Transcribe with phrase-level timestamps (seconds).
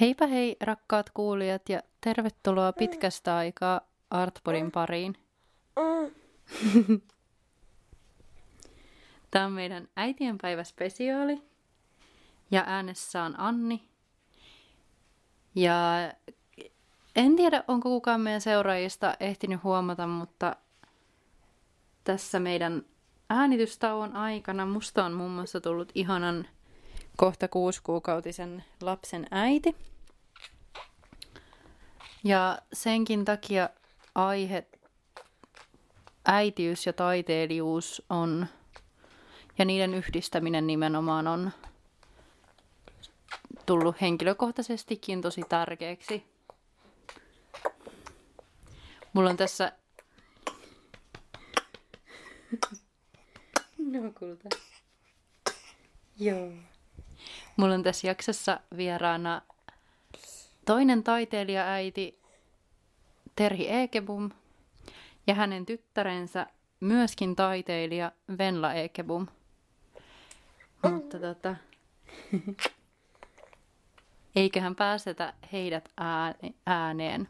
[0.00, 3.80] Heipä hei rakkaat kuulijat ja tervetuloa pitkästä aikaa
[4.10, 5.16] Artpodin pariin.
[9.30, 11.42] Tämä on meidän äitienpäiväspesiaali
[12.50, 13.88] ja äänessä on Anni.
[15.54, 15.74] Ja
[17.16, 20.56] en tiedä, onko kukaan meidän seuraajista ehtinyt huomata, mutta
[22.04, 22.82] tässä meidän
[23.30, 26.48] äänitystauon aikana musta on muun muassa tullut ihanan
[27.16, 29.76] kohta kuusikuukautisen lapsen äiti.
[32.24, 33.68] Ja senkin takia
[34.14, 34.66] aihe
[36.24, 38.46] äitiys ja taiteilijuus on,
[39.58, 41.50] ja niiden yhdistäminen nimenomaan on
[43.66, 46.26] tullut henkilökohtaisestikin tosi tärkeäksi.
[49.12, 49.72] Mulla on tässä...
[53.78, 54.48] No kulta.
[56.18, 56.52] Joo.
[57.56, 59.42] Mulla on tässä jaksossa vieraana
[60.66, 62.20] toinen taiteilijaäiti
[63.36, 64.30] Terhi Ekebum
[65.26, 66.46] ja hänen tyttärensä
[66.80, 69.26] myöskin taiteilija Venla Ekebum.
[70.82, 71.56] Mutta tota,
[74.36, 75.88] eiköhän pääsetä heidät
[76.66, 77.28] ääneen.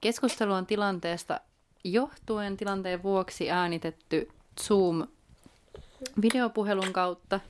[0.00, 1.40] Keskustelu on tilanteesta
[1.84, 4.28] johtuen tilanteen vuoksi äänitetty
[4.60, 7.40] Zoom-videopuhelun kautta–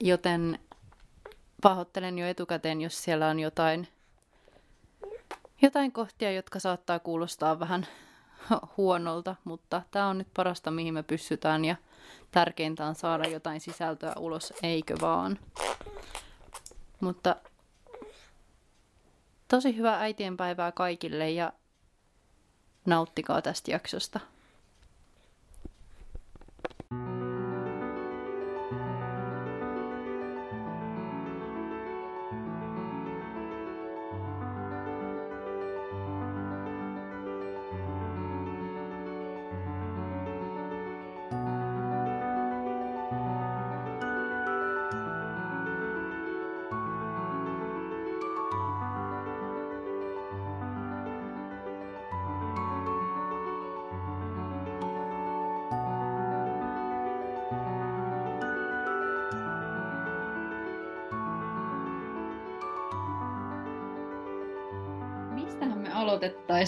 [0.00, 0.58] Joten
[1.62, 3.88] pahoittelen jo etukäteen, jos siellä on jotain,
[5.62, 7.86] jotain kohtia, jotka saattaa kuulostaa vähän
[8.76, 11.76] huonolta, mutta tämä on nyt parasta, mihin me pystytään ja
[12.30, 15.38] tärkeintä on saada jotain sisältöä ulos, eikö vaan.
[17.00, 17.36] Mutta
[19.48, 21.52] tosi hyvää äitienpäivää kaikille ja
[22.86, 24.20] nauttikaa tästä jaksosta.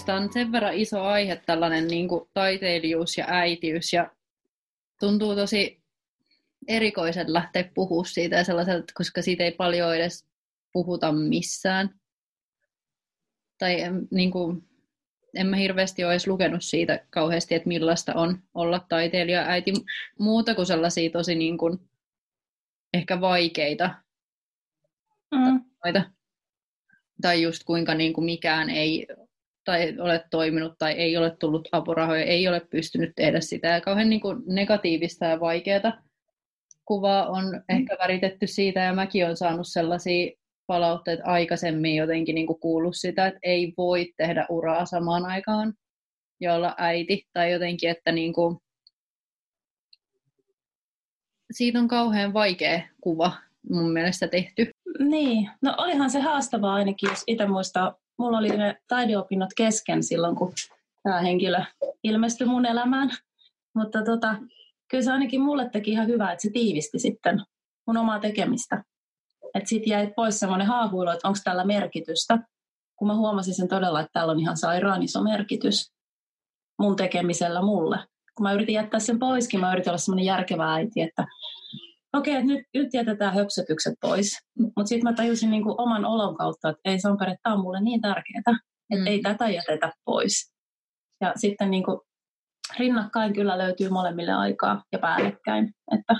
[0.08, 3.92] Tämä on sen verran iso aihe, tällainen niin kuin taiteilijuus ja äitiys.
[3.92, 4.10] Ja
[5.00, 5.82] tuntuu tosi
[6.68, 8.44] erikoisen lähteä puhua siitä, ja
[8.94, 10.26] koska siitä ei paljon edes
[10.72, 12.00] puhuta missään.
[13.58, 13.76] Tai
[14.10, 14.68] niin kuin,
[15.34, 19.72] en mä hirveästi ole edes lukenut siitä kauheasti, että millaista on olla taiteilija äiti
[20.18, 21.78] muuta kuin sellaisia tosi niin kuin,
[22.94, 23.94] ehkä vaikeita
[25.30, 25.64] mm.
[27.22, 29.06] Tai just kuinka niin kuin mikään ei
[29.68, 33.68] tai ole toiminut tai ei ole tullut apurahoja, ei ole pystynyt tehdä sitä.
[33.68, 36.02] Ja kauhean niin kuin negatiivista ja vaikeaa
[36.84, 37.62] kuvaa on mm.
[37.68, 40.32] ehkä väritetty siitä, ja mäkin olen saanut sellaisia
[40.66, 45.74] palautteita aikaisemmin jotenkin niin kuin kuullut sitä, että ei voi tehdä uraa samaan aikaan
[46.40, 48.56] ja olla äiti, tai jotenkin, että niin kuin,
[51.50, 53.32] siitä on kauhean vaikea kuva
[53.70, 54.70] mun mielestä tehty.
[54.98, 60.36] Niin, no olihan se haastavaa ainakin, jos itse muistaa mulla oli ne taideopinnot kesken silloin,
[60.36, 60.52] kun
[61.02, 61.58] tämä henkilö
[62.04, 63.10] ilmestyi mun elämään.
[63.74, 64.36] Mutta tota,
[64.90, 67.42] kyllä se ainakin mulle teki ihan hyvää, että se tiivisti sitten
[67.86, 68.84] mun omaa tekemistä.
[69.54, 72.38] Että sitten jäi pois semmoinen haahuilu, että onko tällä merkitystä.
[72.96, 75.92] Kun mä huomasin sen todella, että tällä on ihan sairaan iso merkitys
[76.78, 77.98] mun tekemisellä mulle.
[78.34, 81.26] Kun mä yritin jättää sen poiskin, mä yritin olla semmoinen järkevä äiti, että
[82.16, 84.38] okei, okay, nyt, nyt jätetään höpsötykset pois.
[84.58, 87.80] Mutta sitten mä tajusin niin kuin oman olon kautta, että ei Sampere, tämä on mulle
[87.80, 88.52] niin tärkeää, että
[88.96, 89.06] mm.
[89.06, 90.52] ei tätä jätetä pois.
[91.20, 92.00] Ja sitten niin kuin
[92.78, 96.14] rinnakkain kyllä löytyy molemmille aikaa ja päällekkäin, että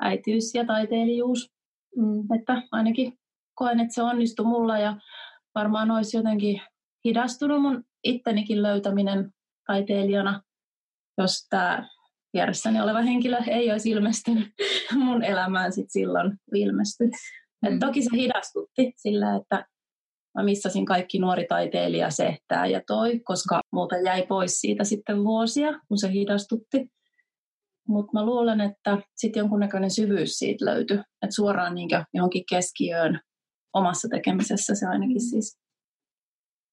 [0.00, 1.50] äitiys ja taiteilijuus.
[1.96, 2.38] Mm.
[2.38, 3.12] Että ainakin
[3.54, 4.96] koen, että se onnistui mulla ja
[5.54, 6.60] varmaan olisi jotenkin
[7.04, 9.30] hidastunut mun ittenikin löytäminen
[9.66, 10.42] taiteilijana,
[11.18, 11.88] jos tämä
[12.34, 14.48] vieressäni oleva henkilö ei olisi ilmestynyt
[15.04, 17.10] mun elämään sit silloin ilmestyi.
[17.70, 17.78] Mm.
[17.78, 19.66] toki se hidastutti sillä, että
[20.34, 25.80] mä missasin kaikki nuori taiteilija sehtää ja toi, koska multa jäi pois siitä sitten vuosia,
[25.88, 26.86] kun se hidastutti.
[27.88, 33.20] Mutta mä luulen, että sitten jonkunnäköinen syvyys siitä löytyi, että suoraan niin johonkin keskiöön
[33.74, 35.58] omassa tekemisessä se ainakin siis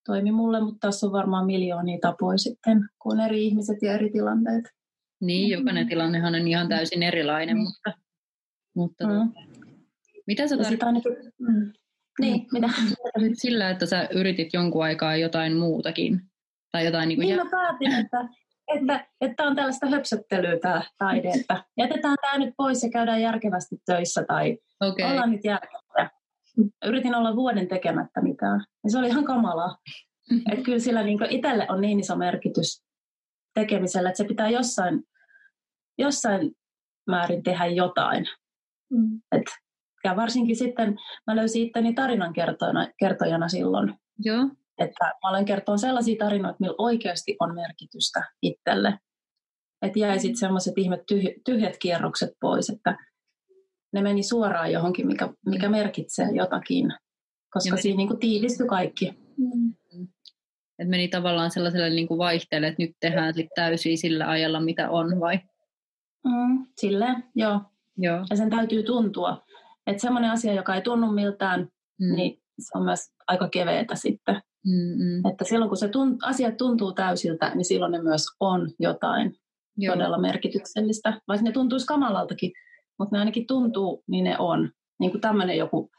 [0.05, 4.63] toimi mulle, mutta tässä on varmaan miljoonia tapoja sitten, kun eri ihmiset ja eri tilanteet.
[5.21, 7.63] Niin, jokainen tilannehan on ihan täysin erilainen, mm.
[7.63, 7.93] mutta,
[8.75, 9.31] mutta mm.
[10.27, 11.73] Mitä sä tarkoitat ainakin, mm.
[12.19, 12.69] Niin, mitä?
[13.33, 16.21] sillä, että sä yritit jonkun aikaa jotain muutakin?
[16.71, 17.43] Tai jotain niin kuin Niin jä...
[17.43, 18.29] mä päätin, että,
[18.75, 23.75] että, että on tällaista höpsöttelyä tämä taide, että jätetään tämä nyt pois ja käydään järkevästi
[23.85, 25.05] töissä tai Okei.
[25.05, 26.09] ollaan nyt järkeviä.
[26.85, 28.65] Yritin olla vuoden tekemättä mitään.
[28.83, 29.77] Ja se oli ihan kamalaa.
[30.51, 32.83] Että kyllä sillä niin itselle on niin iso merkitys
[33.53, 35.03] tekemisellä, että se pitää jossain,
[36.01, 36.51] jossain
[37.07, 38.25] määrin tehdä jotain.
[38.91, 39.21] Mm.
[39.31, 39.45] Et,
[40.03, 44.49] ja varsinkin sitten mä löysin itteni tarinan kertojana, kertojana silloin, Joo.
[44.77, 48.99] että mä olen kertoa sellaisia tarinoita, millä oikeasti on merkitystä itselle.
[49.81, 52.97] Että jäi sitten semmoiset ihmet tyhjät, tyhjät kierrokset pois, että
[53.93, 56.85] ne meni suoraan johonkin, mikä, mikä merkitsee jotakin.
[56.85, 56.97] Ja
[57.53, 59.13] Koska meni- siinä niin tiivistyi kaikki.
[59.37, 59.73] Mm.
[60.79, 64.89] Et meni tavallaan sellaiselle niin kuin vaihteelle, että nyt tehdään sit täysin sillä ajalla, mitä
[64.89, 65.39] on, vai?
[66.25, 67.61] Mm, silleen, joo.
[67.97, 68.25] Joo.
[68.29, 69.43] Ja sen täytyy tuntua.
[69.87, 71.67] Että semmoinen asia, joka ei tunnu miltään,
[71.99, 72.15] Mm.
[72.15, 74.41] niin se on myös aika keveetä sitten.
[74.65, 75.31] Mm, mm.
[75.31, 79.35] Että silloin kun se tunt, asiat tuntuu täysiltä, niin silloin ne myös on jotain
[79.77, 79.95] Joo.
[79.95, 81.21] todella merkityksellistä.
[81.27, 82.51] Vaikka ne tuntuisi kamalaltakin,
[82.99, 84.71] mutta ne ainakin tuntuu, niin ne on.
[84.99, 85.89] Niin kuin tämmöinen joku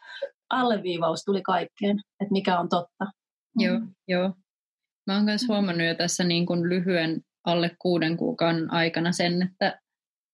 [0.50, 3.06] alleviivaus tuli kaikkeen, että mikä on totta.
[3.58, 4.32] Joo, joo.
[5.06, 9.80] Mä oon myös huomannut jo tässä niin kuin lyhyen alle kuuden kuukauden aikana sen, että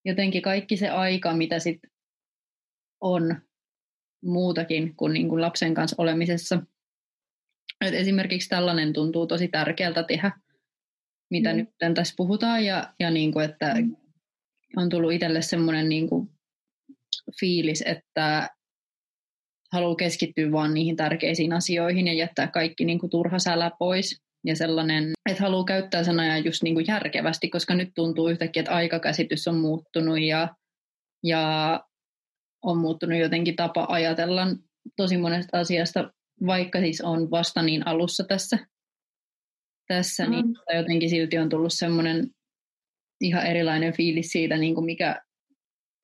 [0.04, 1.78] jotenkin kaikki se aika, mitä sit
[3.00, 3.36] on
[4.24, 6.62] muutakin kuin, niin kuin lapsen kanssa olemisessa.
[7.80, 10.32] Et esimerkiksi tällainen tuntuu tosi tärkeältä tehdä,
[11.30, 11.56] mitä Mm.
[11.56, 13.96] nyt tässä puhutaan, ja, ja niin kuin, että Mm.
[14.76, 16.30] on tullut itselle semmoinen niin kuin
[17.40, 18.48] fiilis, että
[19.72, 24.22] haluaa keskittyä vaan niihin tärkeisiin asioihin ja jättää kaikki niin kuin turha sälä pois.
[24.48, 28.60] Ja sellainen, että haluaa käyttää sen ajan just niin kuin järkevästi, koska nyt tuntuu yhtäkkiä,
[28.60, 30.54] että aikakäsitys on muuttunut ja,
[31.24, 31.80] ja
[32.62, 34.46] on muuttunut jotenkin tapa ajatella
[34.96, 36.12] tosi monesta asiasta,
[36.46, 38.58] vaikka siis on vasta niin alussa tässä,
[39.88, 40.30] tässä Mm.
[40.30, 40.44] niin
[40.76, 42.30] jotenkin silti on tullut semmoinen
[43.20, 45.22] ihan erilainen fiilis siitä, niin kuin mikä,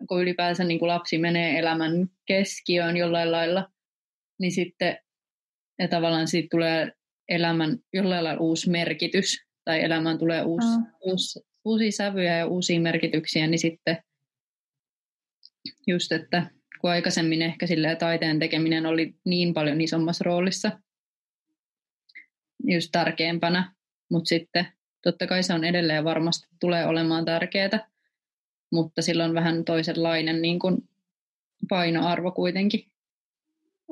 [0.09, 1.93] kun ylipäänsä niin kuin lapsi menee elämän
[2.27, 3.69] keskiöön jollain lailla,
[4.41, 4.99] niin sitten
[5.79, 6.93] ja tavallaan siitä tulee
[7.29, 10.87] elämän jollain lailla uusi merkitys, tai elämään tulee uusi, Mm.
[11.01, 14.03] uusi, uusia sävyjä ja uusia merkityksiä, niin sitten
[15.87, 16.51] just, että
[16.81, 20.81] kun aikaisemmin ehkä silleen taiteen tekeminen oli niin paljon isommassa roolissa,
[22.65, 23.73] just tärkeämpänä,
[24.11, 24.67] mutta sitten
[25.03, 27.91] totta kai se on edelleen varmasti tulee olemaan tärkeää,
[28.73, 30.89] mutta sillä on vähän toisenlainen niin kuin
[31.69, 32.94] painoarvo kuitenkin.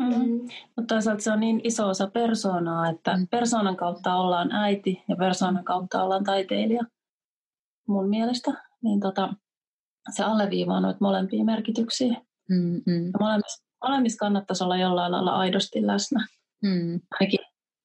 [0.00, 0.40] Mm.
[0.76, 3.28] Mutta toisaalta se on niin iso osa persoonaa, että Mm.
[3.30, 6.82] persoonan kautta ollaan äiti ja persoonan kautta ollaan taiteilija
[7.88, 8.50] mun mielestä.
[8.82, 9.34] Niin tota,
[10.16, 12.16] se alleviivaa noita molempia merkityksiä.
[12.50, 16.26] Mm, mm, Ja molemmissa, molemmissa kannattaisi olla jollain lailla aidosti läsnä.
[16.62, 17.40] mm, Ainakin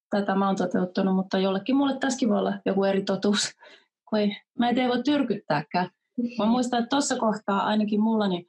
[0.09, 3.51] tätä mä oon toteuttanut, mutta jollekin mulle tässäkin voi olla joku eri totuus.
[4.09, 5.89] Kun ei, mä ei voi tyrkyttääkään.
[6.37, 8.45] Mä muistan, että tuossa kohtaa ainakin mulla niin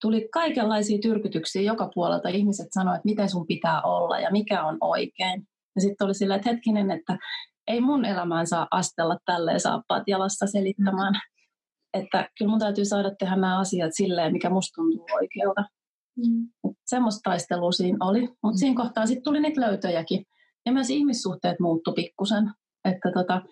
[0.00, 2.28] tuli kaikenlaisia tyrkytyksiä joka puolelta.
[2.28, 5.48] Ihmiset sanoivat, että miten sun pitää olla ja mikä on oikein.
[5.76, 7.18] Ja sitten oli sillä, että hetkinen, että
[7.66, 11.14] ei mun elämään saa astella tälleen saappaat jalassa selittämään.
[11.94, 15.64] Että kyllä mun täytyy saada tehdä nämä asiat silleen, mikä musta tuntuu oikealta.
[16.16, 16.48] Mm.
[16.86, 18.56] Semmoista taistelua siinä oli, mutta Mm.
[18.56, 20.24] siinä kohtaa sitten tuli niitä löytöjäkin.
[20.66, 22.50] Ja myös ihmissuhteet muuttu pikkusen.
[22.84, 23.42] Että tota,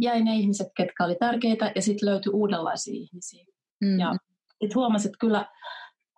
[0.00, 3.44] jäi ne ihmiset, ketkä oli tärkeitä, ja sitten löytyi uudenlaisia ihmisiä.
[3.80, 4.14] mm, Ja
[4.60, 5.46] sitten huomasin, että kyllä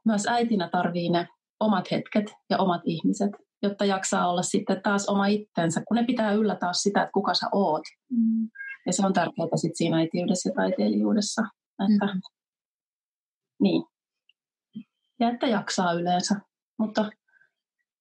[0.07, 1.29] myös äitinä tarvii ne
[1.61, 3.31] omat hetket ja omat ihmiset,
[3.63, 7.35] jotta jaksaa olla sitten taas oma itsensä, kun ne pitää yllä taas sitä, että kuka
[7.35, 7.83] sä oot.
[8.11, 8.49] Mm.
[8.87, 11.43] Ja se on tärkeää sitten siinä äitiydessä ja taiteilijuudessa.
[11.93, 12.21] Että, Mm.
[13.63, 13.85] Niin.
[15.21, 16.41] Ja että jaksaa yleensä.
[16.79, 17.11] Mutta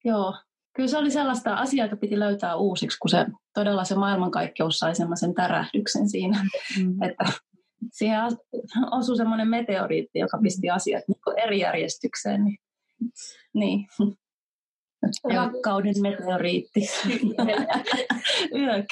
[0.06, 0.36] joo,
[0.76, 4.96] kyllä se oli sellaista asiaa, joka piti löytää uusiksi, kun se todella se maailmankaikkeus sai
[4.96, 6.46] semmoisen tärähdyksen siinä,
[6.80, 7.26] mm, että
[7.92, 8.20] siihen
[8.92, 12.44] osui semmoinen meteoriitti, joka pisti asiat niin eri järjestykseen.
[12.44, 12.58] Niin,
[13.54, 13.88] niin.
[15.34, 16.80] Rakkauden meteoriitti.
[18.60, 18.86] Yök.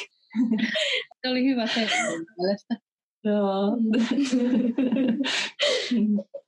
[1.21, 1.93] Se oli hyvä teema
[2.37, 2.75] mielestä.
[3.23, 3.77] Joo.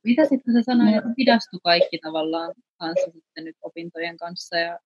[0.04, 4.78] Mitä sitten sä sanoit, että hidastu kaikki tavallaan kanssa sitten nyt opintojen kanssa ja,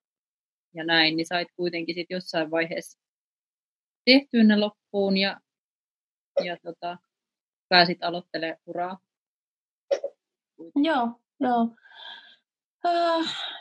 [0.75, 2.99] ja näin, niin sait kuitenkin sitten jossain vaiheessa
[4.05, 5.39] tehtyä ne loppuun ja,
[6.43, 6.97] ja tota,
[7.71, 8.97] pääsit aloittelemaan uraa.
[10.75, 11.09] Joo,
[11.39, 11.67] joo.
[12.85, 13.17] Öö,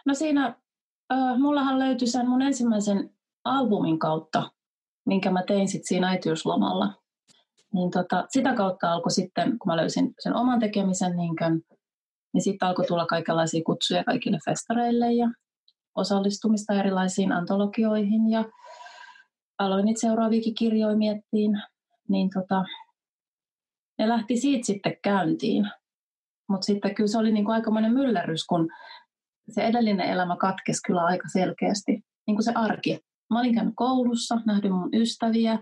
[0.06, 0.56] no siinä,
[1.12, 3.10] öö, mullahan löytyi sen mun ensimmäisen
[3.44, 4.50] albumin kautta,
[5.06, 6.94] minkä mä tein sit siinä äitiyslomalla.
[7.74, 11.36] Niin tota, sitä kautta alkoi sitten, kun mä löysin sen oman tekemisen niin
[12.32, 15.28] Niin sitten alkoi tulla kaikenlaisia kutsuja kaikille festareille ja
[15.94, 18.44] osallistumista erilaisiin antologioihin ja
[19.58, 21.62] aloin niitä seuraaviakin kirjoja miettiin,
[22.08, 22.64] niin tota,
[24.00, 25.70] ne lähti siitä sitten käyntiin.
[26.48, 28.68] Mutta sitten kyllä se oli niinku aikamoinen myllerrys, kun
[29.48, 31.92] se edellinen elämä katkesi kyllä aika selkeästi.
[32.26, 32.98] Niin kuin se arki.
[33.30, 35.58] Mä olin käynyt koulussa, nähnyt mun ystäviä,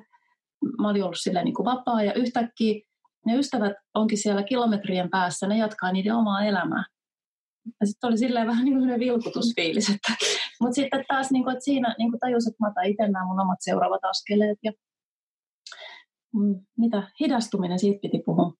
[0.80, 2.80] mä olin ollut silleen niin kuin vapaa ja yhtäkkiä
[3.26, 6.84] ne ystävät onkin siellä kilometrien päässä, ne jatkaa niiden omaa elämää.
[7.80, 9.88] Ja sitten oli silleen vähän niin kuin vilkutusfiilis.
[10.60, 13.26] Mutta sitten taas niin kuin, että siinä niin kuin tajus, että mä otan itse nämä
[13.26, 14.58] mun omat seuraavat askeleet.
[14.62, 14.72] Ja,
[16.78, 18.52] mitä, hidastuminen, siitä piti puhua.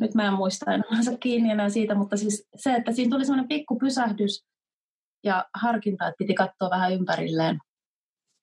[0.00, 3.48] Nyt mä en muista enää kiinni enää siitä, mutta siis se, että siinä tuli semmoinen
[3.48, 4.44] pikku pysähdys
[5.24, 7.58] ja harkinta, että piti katsoa vähän ympärilleen.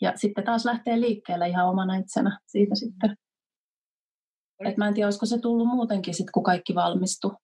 [0.01, 3.15] Ja sitten taas lähtee liikkeelle ihan omana itsenä siitä sitten.
[4.65, 7.35] Et mä en tiedä, olisiko se tullut muutenkin sitten, kun kaikki valmistui.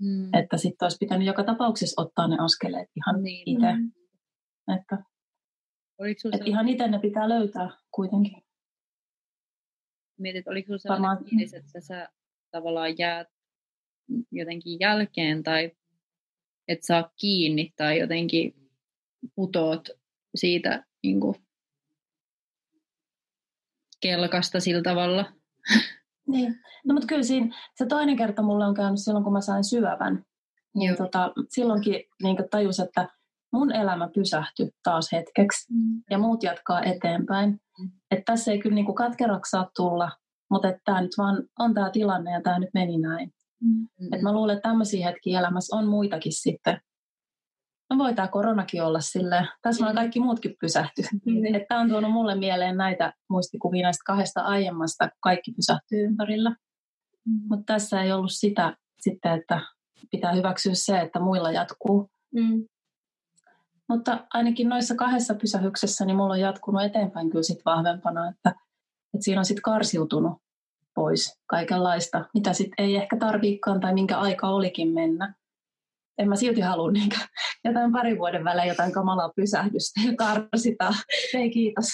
[0.00, 0.34] Mm.
[0.34, 3.48] Että sitten olisi pitänyt joka tapauksessa ottaa ne askeleet ihan niin.
[3.48, 3.72] itse.
[3.72, 3.92] Mm.
[4.76, 4.98] Että,
[6.32, 8.42] että ihan itse ne pitää löytää kuitenkin.
[10.22, 11.24] Mietit, oliko sinulla sellainen Varmaan...
[11.24, 12.08] fiilis, että sä
[12.50, 13.28] tavallaan jäät
[14.30, 15.72] jotenkin jälkeen tai
[16.68, 18.70] et saa kiinni tai jotenkin
[19.34, 19.88] putoot
[20.34, 21.34] siitä niin kuin,
[24.00, 25.32] kelkasta sillä tavalla?
[26.26, 29.64] Niin, no mutta kyllä siinä, se toinen kerta mulle on käynyt silloin, kun mä sain
[29.64, 30.24] syövän.
[30.74, 33.08] Niin tota, silloinkin niin tajus, että
[33.52, 36.02] mun elämä pysähtyi taas hetkeksi mm.
[36.10, 37.50] ja muut jatkaa eteenpäin.
[37.50, 37.90] Mm.
[38.10, 40.10] Että tässä ei kyllä niin katkeraksi saa tulla,
[40.50, 43.30] mutta että tämä nyt vaan on tämä tilanne ja tämä nyt meni näin.
[43.62, 43.88] Mm.
[44.12, 46.80] Et mä luulen, että tämmöisiä hetkiä elämässä on muitakin sitten.
[47.90, 49.48] No voi tämä koronakin olla silleen.
[49.62, 49.94] Tässä mm.
[49.94, 51.02] kaikki muutkin pysähty.
[51.26, 51.54] Mm.
[51.54, 56.50] Että on tuonut mulle mieleen näitä muistikuvia näistä kahdesta aiemmasta, kaikki pysähtyy ympärillä.
[57.26, 57.40] Mm.
[57.48, 59.60] Mutta tässä ei ollut sitä sitten, että
[60.10, 62.10] pitää hyväksyä se, että muilla jatkuu.
[62.34, 62.64] Mm.
[63.92, 68.50] Mutta ainakin noissa kahdessa pysähyksessä niin mulla on jatkunut eteenpäin kyllä sit vahvempana, että,
[69.14, 70.32] että siinä on sitten karsiutunut
[70.94, 75.34] pois kaikenlaista, mitä sitten ei ehkä tarviikaan tai minkä aika olikin mennä.
[76.18, 77.16] En mä silti halua niinkä,
[77.64, 80.94] jotain parin vuoden välein jotain kamalaa pysähdystä ja karsita.
[81.34, 81.86] Ei kiitos.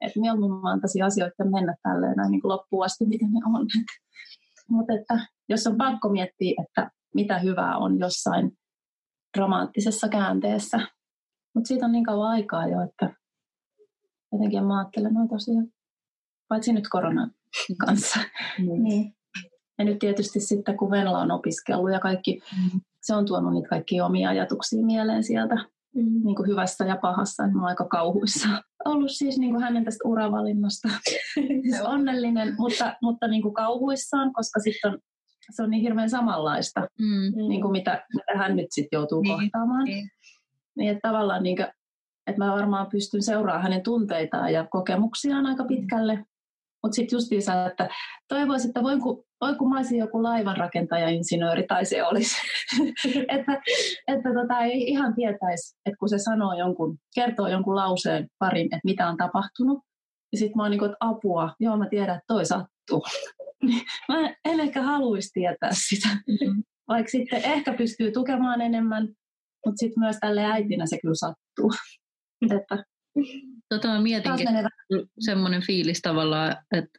[0.00, 3.66] Että mieluummin mä antaisin asioiden mennä tälleen näin niin loppuun asti, miten ne on.
[4.68, 8.52] Mutta että jos on pakko miettiä, että mitä hyvää on jossain
[9.36, 10.80] dramaattisessa käänteessä.
[11.54, 13.14] Mutta siitä on niin kauan aikaa jo, että
[14.32, 15.72] jotenkin mä ajattelen noita asioita.
[16.48, 17.30] Paitsi nyt koronan
[17.86, 18.20] kanssa.
[18.58, 18.82] Mm.
[18.84, 19.14] niin.
[19.78, 22.80] Ja nyt tietysti sitten, kun Venla on opiskellut ja kaikki, mm.
[23.02, 25.54] se on tuonut niitä kaikki omia ajatuksia mieleen sieltä,
[25.94, 26.24] mm.
[26.24, 27.46] niin kuin hyvässä ja pahassa.
[27.46, 28.48] Mä oon aika kauhuissa
[28.84, 30.88] ollut siis niin kuin hänen tästä uravalinnasta.
[31.94, 34.98] onnellinen, mutta, mutta niin kuin kauhuissaan, koska sitten on,
[35.50, 37.48] se on niin hirveän samanlaista, mm.
[37.48, 39.38] niin kuin mitä, mitä hän nyt sitten joutuu niin.
[39.38, 39.84] kohtaamaan.
[39.84, 40.08] Niin.
[40.76, 41.68] Niin että tavallaan niin kuin,
[42.26, 46.24] että mä varmaan pystyn seuraamaan hänen tunteitaan ja kokemuksiaan aika pitkälle.
[46.82, 47.88] Mutta sitten justiinsa, että
[48.28, 52.36] toivoisin, että voin kun, voin kun mä olisin joku laivanrakentaja, insinööri tai se olisi.
[53.36, 53.62] että
[54.08, 58.80] että tota, ei ihan tietäisi, että kun se sanoo jonkun, kertoo jonkun lauseen parin, että
[58.84, 59.78] mitä on tapahtunut.
[60.32, 63.02] Ja sitten mä oon niin että apua, joo mä tiedän, että toi sattuu.
[64.08, 66.08] mä en ehkä haluaisi tietää sitä.
[66.08, 66.62] Mm-hmm.
[66.88, 69.08] Vaikka sitten ehkä pystyy tukemaan enemmän,
[69.66, 71.72] mutta sitten myös tälle äitinä se kyllä sattuu.
[72.56, 72.84] että
[73.68, 74.48] Tota mä mietinkin
[75.18, 76.98] semmoinen fiilis tavallaan, että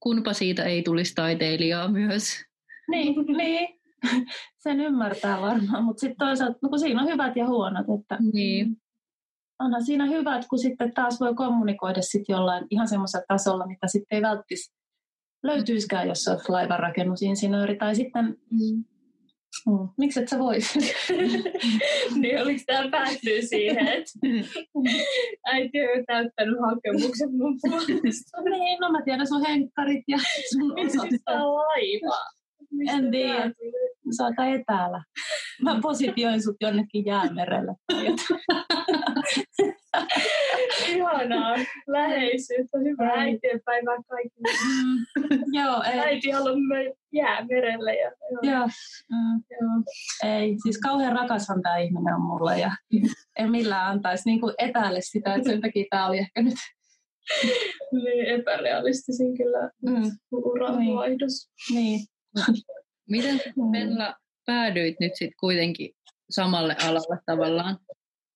[0.00, 2.44] kunpa siitä ei tulisi taiteilijaa myös.
[2.90, 3.80] Niin, niin.
[4.62, 8.76] sen ymmärtää varmaan, mutta sitten toisaalta, no kun siinä on hyvät ja huonot, että niin.
[9.58, 14.16] onhan siinä hyvät, kun sitten taas voi kommunikoida sitten jollain ihan semmoisella tasolla, mitä sitten
[14.16, 14.72] ei välttis
[15.42, 18.84] löytyisikään, jos olet laivanrakennusinsinööri, tai sitten mm.
[19.66, 19.88] Mm.
[19.98, 20.74] Miksi et sä vois?
[22.20, 24.12] niin oliko tämä päättyy siihen, että
[25.44, 28.40] äiti on täyttänyt hakemukset mun puolesta?
[28.50, 30.18] niin, no mä tiedän sun henkkarit ja
[30.50, 32.16] sun Miksi on laiva?
[32.88, 33.52] en tiedä.
[34.16, 35.02] Sä aika etäällä.
[35.62, 37.72] Mä positioin sut jonnekin jäämerelle.
[40.88, 41.56] Ihanaa.
[41.86, 42.78] Läheisyyttä.
[42.78, 44.52] Hyvää äitien päivää kaikille.
[44.66, 45.06] Mm.
[45.52, 45.98] Joo, ei.
[45.98, 47.94] Äiti haluaa jää merelle.
[47.94, 48.52] Ja, joo.
[48.52, 48.66] Joo.
[49.10, 49.42] Mm.
[49.50, 49.82] joo.
[50.34, 52.70] Ei, siis kauhean rakashan tämä ihminen on mulle ja
[53.38, 56.54] en millään antaisi niin kuin etäälle sitä, että sen takia tämä oli ehkä nyt
[57.92, 60.10] niin epärealistisin kyllä mm.
[60.32, 61.50] uranvaihdos.
[61.70, 62.00] Niin.
[63.10, 64.14] Miten mm.
[64.46, 65.90] päädyit nyt sitten kuitenkin
[66.30, 67.78] samalle alalle tavallaan?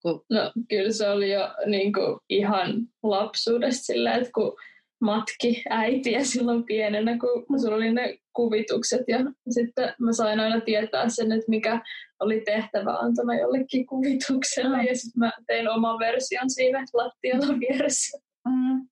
[0.03, 0.25] Kun...
[0.31, 4.57] No kyllä se oli jo niin kuin, ihan lapsuudesta sillä, että kun
[5.01, 9.01] matki äitiä silloin pienenä, kun sulla oli ne kuvitukset.
[9.09, 9.19] Ja
[9.51, 11.81] sitten mä sain aina tietää sen, että mikä
[12.21, 14.77] oli tehtävä antona jollekin kuvitukselle.
[14.77, 14.87] Mm.
[14.87, 18.19] Ja sitten mä tein oman version siinä lattialla vieressä.
[18.49, 18.87] Mm,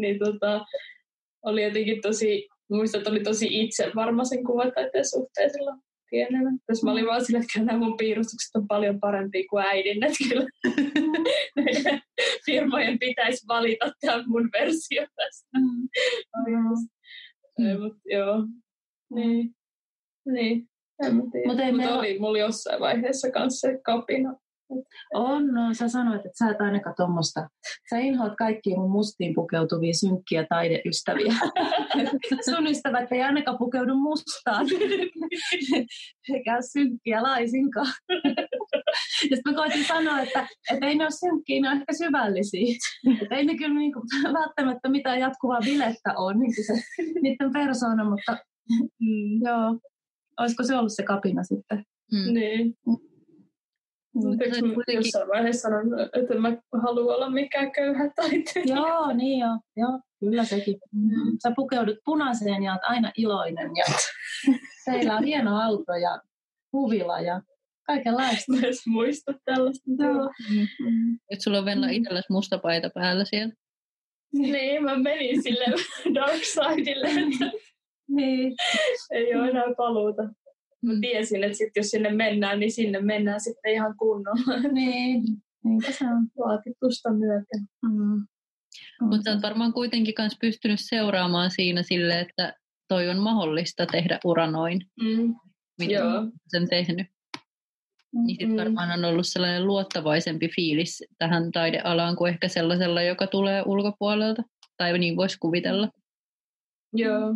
[0.00, 0.66] niin tota,
[1.42, 5.80] oli jotenkin tosi, muistan, että oli tosi itse varma sen kuvataiteen suhteen silloin
[6.10, 6.52] pienenä.
[6.68, 10.18] Jos mä olin vaan sillä, että nämä mun piirustukset on paljon parempia kuin äidin, että
[10.28, 10.46] kyllä
[12.46, 15.48] firmojen pitäisi valita tämä mun versio tästä.
[15.58, 15.88] Mm.
[17.58, 17.80] Mm.
[17.80, 18.46] Mut, joo.
[19.14, 19.54] Niin.
[20.26, 20.68] Niin.
[21.02, 21.46] Mä tiedä.
[21.46, 24.36] Mutta Mut oli mulla jossain vaiheessa kanssa se kapina.
[25.14, 27.48] On, no sä sanoit, että sä et ainakaan tuommoista.
[27.90, 31.32] Sä inhoat kaikkia mun mustiin pukeutuvia synkkiä taideystäviä.
[32.50, 34.66] Sun ystävät ei ainakaan pukeudu mustaan.
[36.34, 37.92] Eikä synkkiä laisinkaan.
[39.30, 42.76] Ja sitten mä koitin sanoa, että, että ei ne ole synkkiä, ne on ehkä syvällisiä.
[43.22, 46.72] Että ei ne kyllä niinku välttämättä mitään jatkuvaa bilettä ole, niin se
[47.22, 48.36] niiden persoona, mutta
[49.00, 49.78] mm, joo.
[50.40, 51.84] Olisiko se ollut se kapina sitten?
[52.12, 52.34] Mm.
[52.34, 52.74] Niin.
[54.24, 54.94] Mutta kuitenkin...
[54.94, 58.76] jossain vaiheessa sanon, että mä haluan olla mikään köyhä taiteilija.
[58.76, 59.58] Joo, niin joo.
[59.76, 60.78] joo kyllä sekin.
[60.92, 61.36] Mm.
[61.42, 63.70] Sä pukeudut punaiseen ja oot aina iloinen.
[63.76, 63.84] Ja
[64.84, 66.20] teillä on hieno auto ja
[66.72, 67.42] huvila ja
[67.86, 68.52] kaikenlaista.
[68.52, 69.90] Myös muista tällaista.
[69.98, 70.30] Joo.
[70.50, 71.18] Mm.
[71.30, 71.92] Et sulla on Venla mm.
[71.92, 73.54] itsellesi musta paita päällä siellä.
[74.32, 75.64] Niin, mä menin sille
[76.14, 77.58] dark sidelle, että
[78.08, 78.54] niin.
[79.10, 80.22] ei ole enää paluuta.
[80.86, 81.00] Mä mm.
[81.00, 84.68] tiesin, että sit jos sinne mennään, niin sinne mennään sitten ihan kunnolla.
[84.72, 85.22] Niin,
[85.64, 86.28] niinpä se on.
[86.38, 87.60] Vaatitusta myöten.
[87.82, 88.26] Mm.
[89.00, 92.54] Mutta olet varmaan kuitenkin myös pystynyt seuraamaan siinä sille, että
[92.88, 94.80] toi on mahdollista tehdä uranoin.
[95.02, 95.34] Mm.
[95.78, 96.26] Mitä Joo.
[96.48, 97.06] sen tehnyt.
[98.12, 98.26] Mm.
[98.26, 103.62] Niin sitten varmaan on ollut sellainen luottavaisempi fiilis tähän taidealaan kuin ehkä sellaisella, joka tulee
[103.66, 104.42] ulkopuolelta.
[104.76, 105.88] Tai niin voisi kuvitella.
[106.92, 107.34] Joo.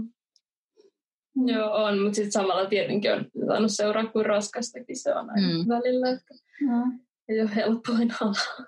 [1.36, 1.48] Mm.
[1.48, 5.68] Joo, on, mutta sitten samalla tietenkin on saanut seuraa kuin raskastakin se on aina mm.
[5.68, 7.00] välillä, että mm.
[7.28, 8.66] ei ole helpoin ala.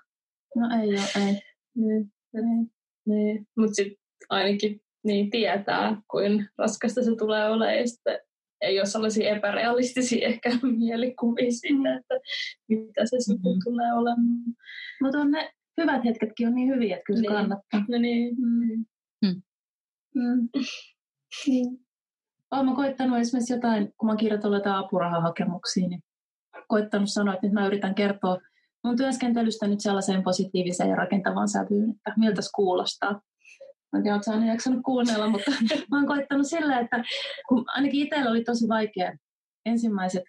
[0.55, 1.41] No ei ole, ei.
[1.75, 2.71] Niin, niin.
[3.05, 3.47] niin.
[3.57, 3.97] Mutta sitten
[4.29, 8.19] ainakin niin tietää, kuin raskasta se tulee olemaan, ja sitten
[8.61, 12.15] ei ole sellaisia epärealistisia ehkä mielikuvia siitä, että
[12.69, 13.59] mitä se sitten mm-hmm.
[13.63, 14.55] tulee olemaan.
[15.01, 17.33] Mutta on ne hyvät hetketkin on niin hyviä, että kyllä se niin.
[17.33, 17.85] kannattaa.
[17.89, 18.35] No niin.
[18.35, 18.85] Mm.
[19.21, 19.41] Mm.
[20.15, 20.49] Mm.
[21.47, 21.77] Mm.
[22.53, 26.03] Olen mä koittanut esimerkiksi jotain, kun mä kirjoitan jotain apurahahakemuksia, niin
[26.67, 28.37] koittanut sanoa, että nyt mä yritän kertoa
[28.83, 33.11] mun työskentelystä nyt sellaiseen positiiviseen ja rakentavaan sävyyn, että miltä se kuulostaa.
[33.91, 35.51] Mä en tiedä, oletko aina jaksanut kuunnella, mutta
[35.91, 37.03] mä oon koittanut sillä, että
[37.49, 39.17] kun ainakin itsellä oli tosi vaikea
[39.65, 40.23] ensimmäiset,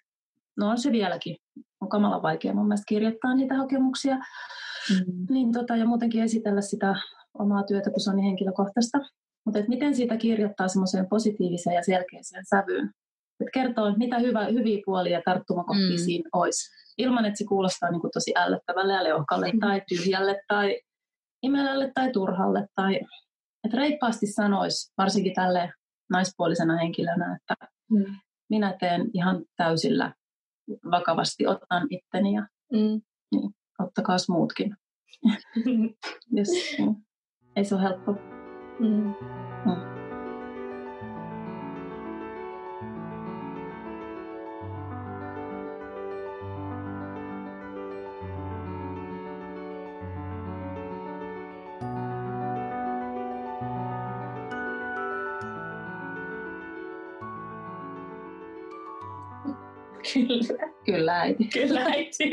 [0.57, 1.37] no on se vieläkin,
[1.81, 5.25] on kamala vaikea mun mielestä kirjoittaa niitä hakemuksia, mm.
[5.29, 6.95] niin tota, ja muutenkin esitellä sitä
[7.39, 8.97] omaa työtä, kun se on niin henkilökohtaista.
[9.45, 12.91] Mutta miten siitä kirjoittaa semmoiseen positiiviseen ja selkeäseen sävyyn.
[13.39, 16.05] Et kertoo, mitä hyvä, hyviä puolia tarttumakohtia mm.
[16.05, 16.75] siinä olisi.
[16.97, 19.59] Ilman, että se kuulostaa niin kuin tosi ällöttävälle ja leuhkalle mm.
[19.59, 20.79] tai tyhjälle tai
[21.43, 22.67] imelälle tai turhalle.
[22.75, 22.95] Tai,
[23.63, 25.73] että reippaasti sanoisi, varsinkin tälle
[26.09, 28.15] naispuolisena henkilönä, että mm.
[28.49, 30.13] minä teen ihan täysillä
[30.91, 33.01] vakavasti, otan itteni ja mm.
[33.31, 34.75] niin, ottakaa muutkin.
[36.37, 36.95] Jos, niin.
[37.55, 38.34] Ei se ole helppo.
[38.79, 39.13] Mm.
[60.13, 60.71] Kyllä.
[60.85, 61.49] Kyllä äiti.
[61.53, 62.29] Kyllä äiti.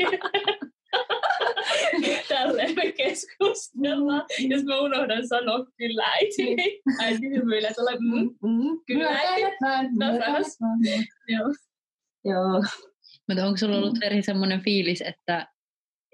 [2.29, 4.25] Tälleen me keskustellaan.
[4.49, 9.57] Jos mä unohdan sanoa kyllä äiti, niin äiti hymyilee tuolla, mm, mm, kyllä äiti.
[10.19, 10.57] Taas.
[11.27, 11.53] Joo.
[12.25, 12.63] Joo.
[13.27, 15.47] Mutta onko sulla ollut eri semmoinen fiilis, että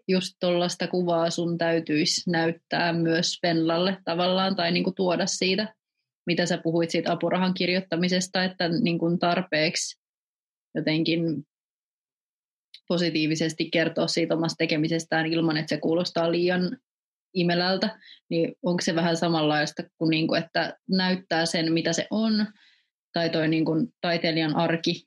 [0.07, 5.73] just tuollaista kuvaa sun täytyisi näyttää myös Venlalle tavallaan tai niinku tuoda siitä,
[6.25, 9.99] mitä sä puhuit siitä apurahan kirjoittamisesta, että niinku tarpeeksi
[10.75, 11.47] jotenkin
[12.89, 16.77] positiivisesti kertoa siitä omasta tekemisestään ilman, että se kuulostaa liian
[17.33, 17.99] imelältä,
[18.29, 22.47] niin onko se vähän samanlaista kuin, niin kuin että näyttää sen, mitä se on,
[23.13, 25.03] tai toi niin kuin taiteilijan arki.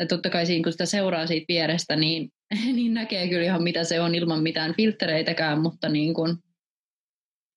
[0.00, 2.32] Ja totta kai siinä, kun sitä seuraa siitä vierestä, niin,
[2.76, 6.36] niin näkee kyllä ihan mitä se on ilman mitään filttereitäkään, mutta niin kuin,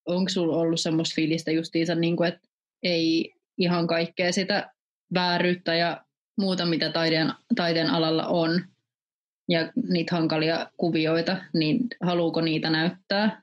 [0.06, 2.48] onko sinulla ollut semmoista fiilistä justiinsa, niin kuin, että
[2.84, 4.72] ei ihan kaikkea sitä
[5.14, 6.06] vääryyttä ja
[6.38, 8.62] muuta, mitä taiteen, taiteen alalla on,
[9.50, 13.42] ja niitä hankalia kuvioita, niin haluuko niitä näyttää?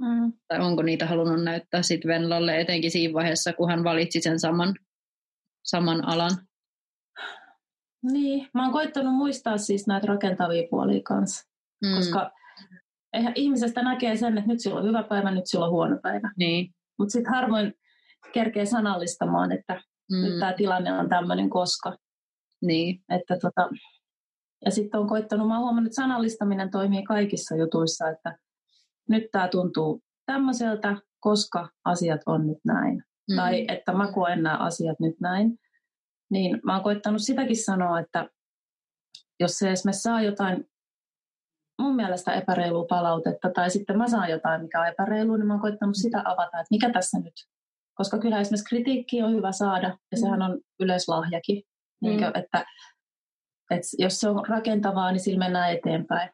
[0.00, 0.32] Mm.
[0.48, 4.74] Tai onko niitä halunnut näyttää sitten Venlalle, etenkin siinä vaiheessa, kun hän valitsi sen saman,
[5.64, 6.30] saman alan?
[8.02, 11.48] Niin, mä oon koittanut muistaa siis näitä rakentavia puolia kanssa,
[11.84, 11.96] mm.
[11.96, 12.30] koska
[13.12, 16.30] eihän ihmisestä näkee sen, että nyt sillä on hyvä päivä, nyt sillä on huono päivä.
[16.36, 16.74] Niin.
[16.98, 17.74] Mutta sitten harvoin
[18.32, 20.22] kerkee sanallistamaan, että mm.
[20.22, 21.96] nyt tämä tilanne on tämmöinen koska.
[22.62, 23.00] Niin.
[23.08, 23.68] Että tota,
[24.66, 28.38] ja sitten on koittanut, mä oon huomannut, että sanallistaminen toimii kaikissa jutuissa, että
[29.08, 33.04] nyt tämä tuntuu tämmöiseltä, koska asiat on nyt näin.
[33.30, 33.36] Mm.
[33.36, 35.58] Tai että mä koen nämä asiat nyt näin.
[36.30, 38.28] Niin mä oon koittanut sitäkin sanoa, että
[39.40, 40.64] jos se esimerkiksi saa jotain
[41.82, 45.60] mun mielestä epäreilua palautetta, tai sitten mä saan jotain, mikä on epäreilu, niin mä oon
[45.60, 47.34] koittanut sitä avata, että mikä tässä nyt.
[47.94, 51.62] Koska kyllä esimerkiksi kritiikki on hyvä saada, ja sehän on yleislahjakin.
[52.02, 52.08] Mm.
[52.08, 52.64] Niin että,
[53.70, 56.30] että jos se on rakentavaa, niin sillä mennään eteenpäin.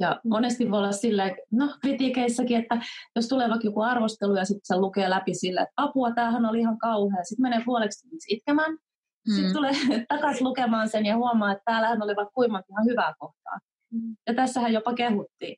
[0.00, 2.80] Ja monesti voi olla silleen, no kritiikeissäkin, että
[3.16, 6.60] jos tulee vaikka joku arvostelu ja sitten se lukee läpi sille, että apua, tämähän oli
[6.60, 7.24] ihan kauhea.
[7.24, 8.72] Sitten menee puoleksi itkemään.
[8.72, 9.34] Mm.
[9.34, 9.72] Sitten tulee
[10.08, 13.58] takaisin lukemaan sen ja huomaa, että täällähän oli vaikka kuinka ihan hyvää kohtaa.
[13.92, 14.16] Mm.
[14.26, 15.56] Ja tässähän jopa kehuttiin.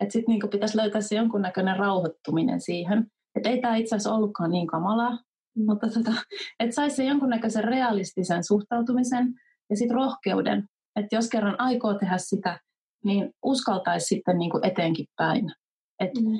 [0.00, 3.06] Että sitten niinku pitäisi löytää se jonkunnäköinen rauhoittuminen siihen.
[3.34, 5.10] Että ei tämä itse asiassa ollutkaan niin kamalaa,
[5.56, 5.64] mm.
[5.66, 6.12] mutta tota,
[6.60, 9.34] että saisi sen jonkunnäköisen realistisen suhtautumisen
[9.70, 10.68] ja sitten rohkeuden.
[10.96, 12.60] Että jos kerran aikoo tehdä sitä,
[13.04, 15.52] niin uskaltaisi sitten niinku eteenkin päin.
[16.00, 16.38] Et, mm.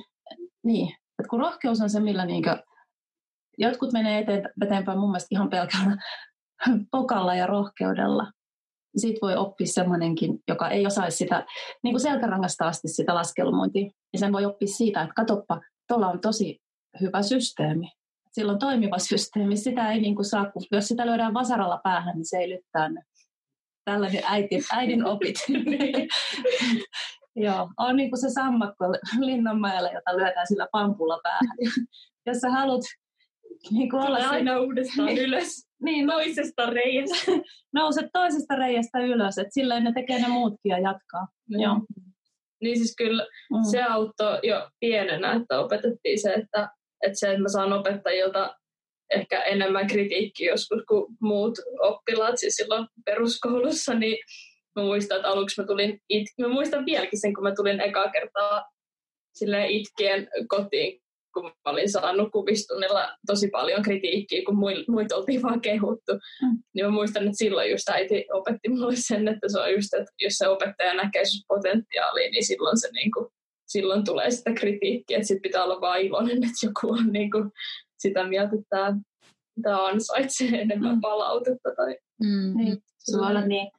[0.64, 2.50] niin, et kun rohkeus on se, millä niinku,
[3.58, 4.24] jotkut menee
[4.62, 5.96] eteenpäin mun mielestä ihan pelkällä
[6.92, 8.32] pokalla ja rohkeudella
[8.96, 11.46] siitä voi oppia semmoinenkin, joka ei osaisi sitä
[11.82, 13.90] niin kuin selkärangasta asti sitä laskelmointia.
[14.12, 16.58] Ja sen voi oppia siitä, että katoppa, tuolla on tosi
[17.00, 17.92] hyvä systeemi.
[18.32, 19.56] Sillä on toimiva systeemi.
[19.56, 22.88] Sitä ei niin kuin saa, kun jos sitä lyödään vasaralla päähän, niin se ei lyttää
[23.86, 25.36] Tällainen äiti, äidin opit.
[27.36, 28.84] Joo, on niin kuin se sammakko
[29.20, 31.56] Linnanmäellä, jota lyödään sillä pampulla päähän.
[32.26, 32.82] jos sä haluat
[33.70, 34.58] niin kuin olla aina se...
[34.58, 37.32] uudestaan niin, ylös niin, toisesta reiästä.
[37.74, 41.26] Nouset toisesta reiästä ylös, että silleen ne tekee ne muutkin ja jatkaa.
[41.50, 41.60] Mm.
[41.60, 41.80] Joo.
[42.62, 43.70] Niin siis kyllä mm.
[43.70, 46.68] se auttoi jo pienenä, että opetettiin se, että,
[47.02, 48.56] että se, että mä saan opettajilta
[49.14, 54.18] ehkä enemmän kritiikkiä joskus kuin muut oppilaat, siis silloin peruskoulussa, niin
[54.76, 58.10] mä muistan, että aluksi mä tulin it- mä muistan vieläkin sen, kun mä tulin ekaa
[58.10, 58.64] kertaa
[59.34, 61.02] silleen itkien kotiin,
[61.34, 66.12] kun mä olin saanut kuvistunnilla tosi paljon kritiikkiä, kun muita oltiin vaan kehuttu.
[66.12, 66.58] Mm.
[66.74, 70.12] Niin mä muistan, että silloin just äiti opetti mulle sen, että se on just, että
[70.20, 73.26] jos se opettaja näkee sun potentiaalia, niin silloin se niin kuin,
[73.66, 77.50] silloin tulee sitä kritiikkiä, että sit pitää olla vaan iloinen, että joku on niin kuin
[77.98, 78.98] sitä mieltä, että tämä,
[79.62, 81.00] tämä ansaitsee enemmän mm.
[81.00, 81.70] palautetta.
[81.76, 81.98] Tai...
[82.24, 82.56] Mm.
[82.56, 83.70] Niin, se voi olla niin.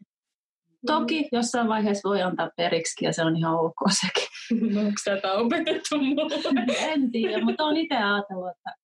[0.86, 4.78] Toki jossain vaiheessa voi antaa periksi ja se on ihan ok sekin.
[4.80, 6.76] Onko tätä opetettu mulle?
[6.92, 8.76] en tiedä, mutta olen itse ajatellut, että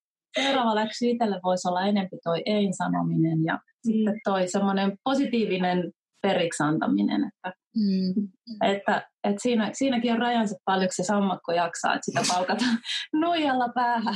[0.41, 3.60] seuraava läksy itselle voisi olla enempi toi ei-sanominen ja mm.
[3.82, 5.91] sitten toi semmoinen positiivinen
[6.22, 7.22] periksi antaminen.
[7.28, 8.30] Että, mm.
[8.62, 12.78] että, että siinä, siinäkin on rajansa paljon, se sammakko jaksaa, että sitä palkataan
[13.14, 14.16] nuijalla päähän.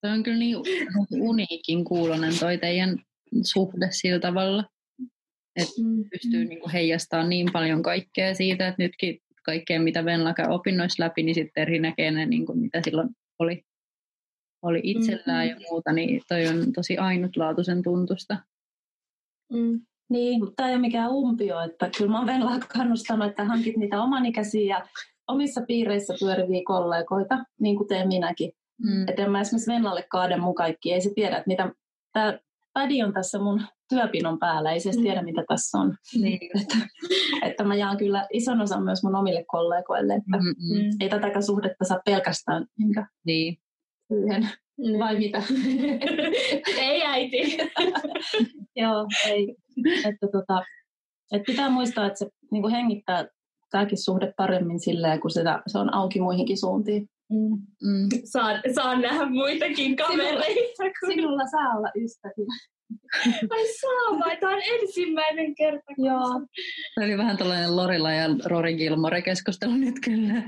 [0.00, 0.56] Se on kyllä niin
[1.20, 2.98] uniikin kuulonen toi teidän
[3.42, 4.64] suhde sillä tavalla,
[5.56, 6.04] että mm.
[6.10, 11.04] pystyy niin kuin heijastamaan niin paljon kaikkea siitä, että nytkin kaikkea, mitä Venla käy opinnoissa
[11.04, 13.64] läpi, niin sitten eri näkee ne, niin kuin mitä silloin oli,
[14.62, 15.60] oli itsellään mm-hmm.
[15.60, 18.36] ja muuta, niin toi on tosi ainutlaatuisen tuntusta.
[19.52, 19.80] Mm.
[20.08, 24.02] Niin, tämä ei ole mikään umpio, että kyllä mä oon Venlaa kannustanut, että hankit niitä
[24.02, 24.86] omanikäisiä ja
[25.28, 28.52] omissa piireissä pyöriviä kollegoita, niin kuin teen minäkin.
[28.82, 29.08] Mm.
[29.08, 31.72] Että en mä esimerkiksi Venlalle kaaden mun kaikki, ei se tiedä, että mitä,
[32.12, 32.38] tämä
[32.72, 35.96] pädi on tässä mun työpinon päällä, ei se edes tiedä, mitä tässä on.
[36.14, 36.38] Niin.
[36.60, 36.76] Että,
[37.42, 40.90] että mä jaan kyllä ison osan myös mun omille kollegoille, että Mm-mm.
[41.00, 42.66] ei tätäkään suhdetta saa pelkästään
[43.24, 43.58] niin.
[44.08, 44.48] siihen.
[44.98, 45.42] Vai mitä?
[46.80, 47.58] ei äiti.
[48.82, 49.56] Joo, ei.
[50.08, 50.64] Että tota,
[51.32, 53.26] et pitää muistaa, että se niin hengittää
[53.70, 57.08] tämäkin suhde paremmin silleen, kun sitä, se on auki muihinkin suuntiin.
[57.30, 57.66] Mm.
[57.88, 58.08] Mm.
[58.24, 60.44] Saan, saan nähdä muitakin kavereita.
[60.46, 62.46] Sinulla, sinulla saa olla ystäviä.
[63.50, 64.36] Ai saa vai?
[64.36, 65.92] Tämä on ensimmäinen kerta.
[65.98, 66.46] Joo.
[66.94, 70.42] Se oli vähän tällainen Lorilla ja Rory Gilmore keskustelu nyt kyllä.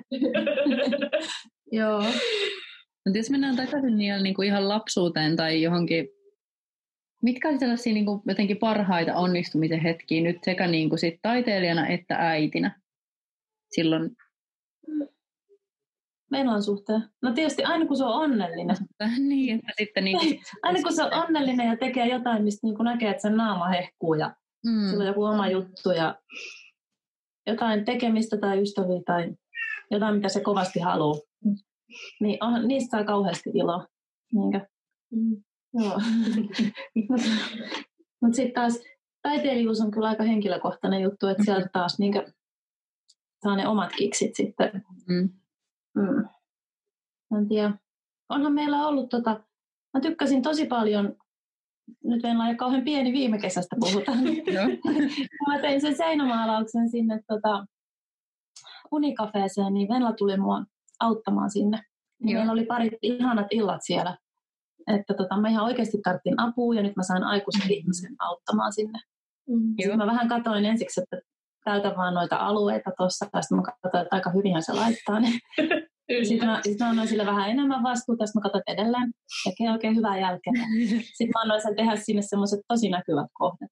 [1.72, 2.04] Joo.
[3.08, 6.08] Mutta jos mennään takaisin niin, niin kuin ihan lapsuuteen tai johonkin,
[7.22, 11.86] mitkä oli sellaisia niin kuin jotenkin parhaita onnistumisen hetkiä nyt sekä niin kuin sit taiteilijana
[11.86, 12.80] että äitinä
[13.74, 14.10] silloin
[16.30, 17.02] Menon suhteen?
[17.22, 18.76] No tietysti aina kun se on onnellinen.
[19.28, 20.40] niin, että sitten niin kuin...
[20.62, 23.68] aina kun se on onnellinen ja tekee jotain, mistä niin kuin näkee, että sen naama
[23.68, 24.34] hehkuu ja
[24.66, 24.90] mm.
[24.90, 26.18] sillä on joku oma juttu ja
[27.46, 29.34] jotain tekemistä tai ystäviä tai
[29.90, 31.20] jotain, mitä se kovasti haluaa.
[32.20, 33.86] Niin on, niistä saa kauheasti iloa.
[34.32, 34.66] Niinkö?
[35.12, 35.42] Mm.
[35.74, 36.00] Joo.
[38.20, 38.80] Mutta sitten taas
[39.22, 42.32] taiteilijuus on kyllä aika henkilökohtainen juttu, että sieltä taas niinkö
[43.42, 44.84] saa ne omat kiksit sitten.
[45.08, 45.30] Mm.
[45.94, 46.28] Mm.
[47.38, 47.72] En tiedä.
[48.28, 49.40] Onhan meillä ollut tota,
[49.94, 51.16] mä tykkäsin tosi paljon,
[52.04, 54.18] nyt en ole kauhean pieni viime kesästä puhutaan.
[55.48, 57.66] Mä tein sen seinämaalauksen sinne tota,
[58.92, 60.64] unikafeeseen, niin Venla tuli mua
[61.00, 61.82] auttamaan sinne.
[62.22, 62.40] Niin Joo.
[62.40, 64.16] meillä oli parit ihanat illat siellä.
[64.86, 68.98] Että tota, mä ihan oikeasti tarvitsin apua ja nyt mä sain aikuisen ihmisen auttamaan sinne.
[69.48, 69.74] Mm.
[69.80, 71.20] Sitten mä vähän katsoin ensiksi, että
[71.64, 73.24] täytä vaan noita alueita tuossa.
[73.24, 75.28] Sitten mä katsoin, että aika hyvinhän se laittaa ne.
[76.28, 79.12] Sitten mä, sit mä annoin sille vähän enemmän vastuuta, sitten mä katsoin, että edelleen
[79.44, 80.52] tekee oikein hyvää jälkeä.
[81.16, 83.70] Sitten mä annoin sen tehdä sinne semmoiset tosi näkyvät kohdat.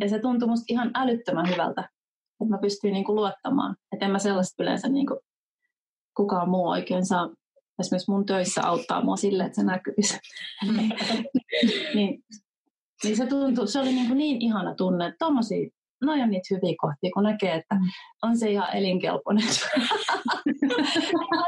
[0.00, 1.80] Ja se tuntui musta ihan älyttömän hyvältä,
[2.40, 3.76] että mä pystyin niinku luottamaan.
[3.92, 5.20] Että en mä sellaista yleensä niinku
[6.16, 7.30] kukaan muu oikein saa
[7.80, 10.18] esimerkiksi mun töissä auttaa mua sille, että se näkyisi.
[11.94, 12.24] niin,
[13.04, 15.68] niin se tuntui, se oli niinku niin ihana tunne, että tommosia,
[16.02, 17.76] noi on niitä hyviä kohtia, kun näkee, että
[18.22, 19.44] on se ihan elinkelpoinen.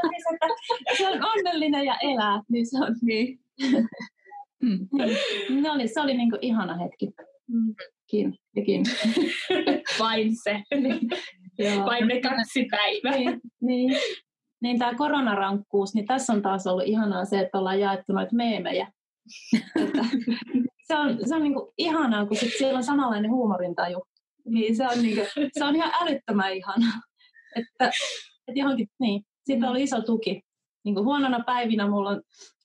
[0.05, 0.47] Siis, että
[0.97, 3.39] se on onnellinen ja elää, niin se on Niin.
[4.61, 4.87] Mm.
[4.91, 5.63] niin.
[5.63, 7.09] Ne oli, se oli niinku ihana hetki.
[7.47, 7.75] Mm.
[8.09, 8.83] Kin ja kin.
[9.99, 10.63] Vain se.
[11.59, 11.85] Joo.
[11.85, 13.11] Vain ne kaksi päivää.
[13.11, 13.97] Niin, niin.
[14.61, 18.91] Niin tämä koronarankkuus, niin tässä on taas ollut ihanaa se, että ollaan jaettu noita meemejä.
[20.87, 24.03] Se on, se on niinku ihanaa, kun sit siellä on samanlainen huumorintaju.
[24.45, 25.21] Niin se on, niinku,
[25.57, 27.01] se on ihan älyttömän ihanaa.
[27.55, 27.85] Että,
[28.47, 30.41] että johonkin, niin, siitä oli iso tuki.
[30.85, 32.21] Niin kuin huonona päivinä mulla on,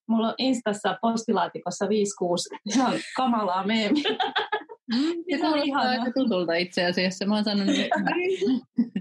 [0.08, 1.88] mulla on Instassa postilaatikossa 5-6
[2.66, 4.10] ihan kamalaa meemiä.
[4.94, 5.90] Mm, se Se oli kuulostaa ihanaa.
[5.90, 7.26] aika tutulta itse asiassa.
[7.26, 8.00] Mä oon sanonut, että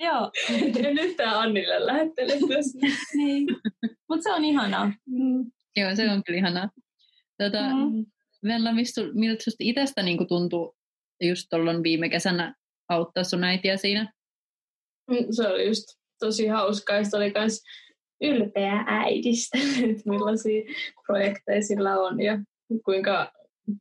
[0.00, 0.30] Joo,
[0.86, 2.78] En yhtään Annille lähettele tässä.
[3.16, 3.46] niin.
[4.08, 4.92] Mutta se on ihanaa.
[5.06, 5.50] Mm.
[5.76, 6.70] joo, se on kyllä ihanaa.
[7.42, 8.06] Tota, Mm.
[8.84, 10.76] Sul- miltä susta itsestä niin tuntuu
[11.22, 12.54] just tuolloin viime kesänä
[12.88, 14.12] auttaa sun äitiä siinä?
[15.10, 15.84] Mm, Se oli just
[16.20, 17.04] tosi hauskaa.
[17.04, 17.62] Se oli myös
[18.20, 19.58] ylpeä äidistä,
[19.90, 20.62] että millaisia
[21.06, 22.38] projekteja sillä on ja
[22.84, 23.32] kuinka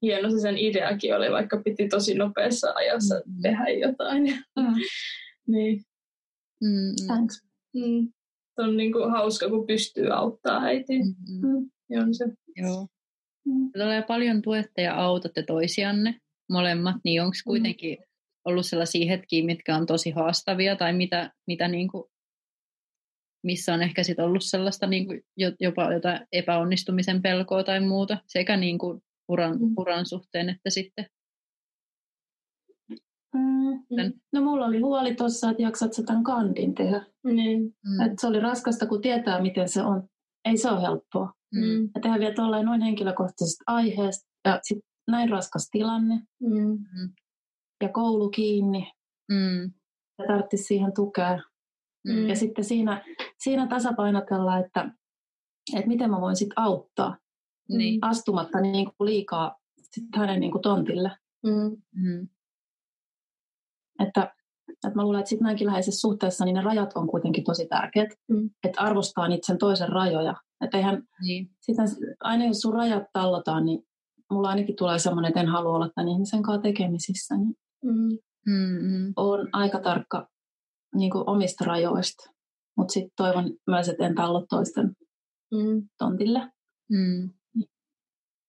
[0.02, 3.42] hieno se sen ideakin oli, vaikka piti tosi nopeassa ajassa Mm.
[3.42, 4.24] tehdä jotain.
[4.60, 4.74] Mm.
[5.48, 5.82] niin,
[6.64, 7.44] Mm, Thanks.
[7.76, 8.08] mm,
[8.56, 11.00] se on niin kuin hauska, kun pystyy auttaa äitiä.
[11.00, 11.16] mm,
[11.48, 11.70] mm, Mm.
[11.90, 12.26] Ja on se.
[12.56, 12.88] joo.
[13.46, 13.72] Mm.
[13.78, 17.98] Tulee paljon tuette ja autatte toisianne molemmat, niin onko kuitenkin
[18.46, 22.04] ollut sellaisia hetkiä, mitkä on tosi haastavia tai mitä, mitä niin kuin,
[23.44, 25.22] missä on ehkä sit ollut sellaista niin kuin
[25.60, 29.74] jopa jotain epäonnistumisen pelkoa tai muuta, sekä niin kuin uran, Mm.
[29.78, 31.06] uran suhteen että sitten.
[33.36, 33.80] Mm.
[34.02, 37.06] Tän- No mulla oli huoli tuossa, että jaksat sä tämän kandin tehdä.
[37.24, 37.62] Niin.
[37.64, 38.02] Mm.
[38.06, 40.04] Et se oli raskasta, kun tietää, miten se on.
[40.46, 41.34] Ei se ole helppoa.
[41.56, 41.84] Mm.
[41.96, 44.30] Ja tehdä vielä tuollain noin henkilökohtaisesta aiheesta.
[44.46, 46.78] Ja sit näin raskas tilanne Mm.
[47.84, 48.92] ja koulu kiinni.
[49.32, 49.72] Mm.
[50.20, 51.40] Ja tarvitsisi siihen tukea.
[52.08, 52.28] Mm.
[52.30, 53.06] Ja sitten siinä,
[53.44, 54.92] siinä tasapainotella, että,
[55.76, 57.18] että miten mä voin sitten auttaa
[57.70, 58.00] Niin.
[58.02, 61.12] astumatta niin kuin liikaa sit hänen niin kuin tontille.
[61.46, 61.78] Mm.
[61.96, 62.28] Mm.
[64.00, 64.34] Että,
[64.70, 68.10] että mä luulen, että sitten näinkin läheisessä suhteessa niin ne rajat on kuitenkin tosi tärkeät.
[68.30, 68.50] Mm.
[68.64, 70.36] Että arvostaa niitä sen toisen rajoja.
[70.62, 71.50] Että eihän, Niin.
[71.62, 71.86] sitten
[72.20, 73.80] aina jos sun rajat tallotaan, niin
[74.32, 77.38] mulla ainakin tulee semmoinen, että en halua olla tämän ihmisen kanssa tekemisissä.
[77.38, 78.18] Niin Mm.
[78.46, 78.78] Mm.
[78.82, 79.14] Mm.
[79.16, 80.28] on aika tarkka
[80.96, 82.32] niin kuin omista rajoista.
[82.78, 84.96] Mutta sitten toivon myös, että en tallo toisten
[85.52, 85.88] Mm.
[85.98, 86.52] tontille.
[86.92, 87.30] Mm.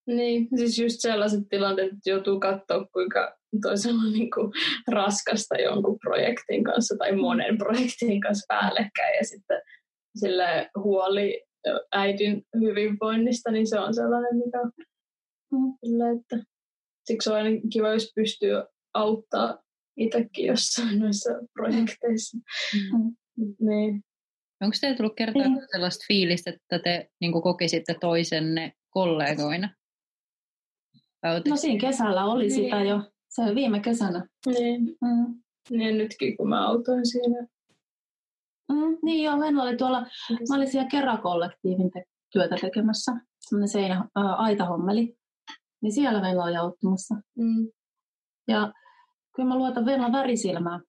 [0.07, 4.53] Niin, siis just sellaiset tilanteet, että joutuu katsoa, kuinka toisella on niin kuin
[4.93, 9.63] raskasta jonkun projektin kanssa tai monen projektin kanssa päällekkäin ja sitten
[10.17, 11.43] sille huoli
[11.93, 14.59] äidin hyvinvoinnista, niin se on sellainen, mikä
[15.53, 15.73] Mm.
[15.85, 16.47] sille, että
[17.05, 18.53] siksi on aina kiva, jos pystyy
[18.95, 19.63] auttaa
[19.97, 22.39] itsekin jossain noissa projekteissa.
[22.75, 23.17] Mm.
[23.61, 24.03] Niin.
[24.63, 25.67] Onko teillä tullut kertaa Niin.
[25.73, 29.75] sellaista fiilistä, että te niin kokisitte toisenne kollegoina?
[31.27, 32.53] Ootte- No siinä kesällä oli Niin.
[32.55, 33.01] sitä jo.
[33.29, 34.27] Se oli viime kesänä.
[34.47, 34.97] Niin.
[35.01, 35.43] Mm.
[35.71, 37.47] niin nytkin, kun mä autoin siinä.
[38.73, 40.01] Mm, niin joo, Venla oli tuolla,
[40.49, 43.13] mä olin siellä Kera-kollektiivin te- työtä tekemässä.
[43.41, 45.17] Semmoinen seinä, ää, aitahommeli.
[45.83, 47.15] Niin siellä Venla oli auttamassa.
[47.39, 47.69] Mm.
[48.49, 48.73] Ja
[49.37, 50.81] kyllä mä luotan Venla värisilmää.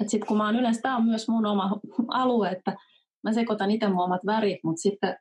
[0.00, 2.76] Että sit kun mä oon yleensä, tää on myös mun oma alue, että
[3.24, 5.16] mä sekoitan itse mun omat värit, mutta sitten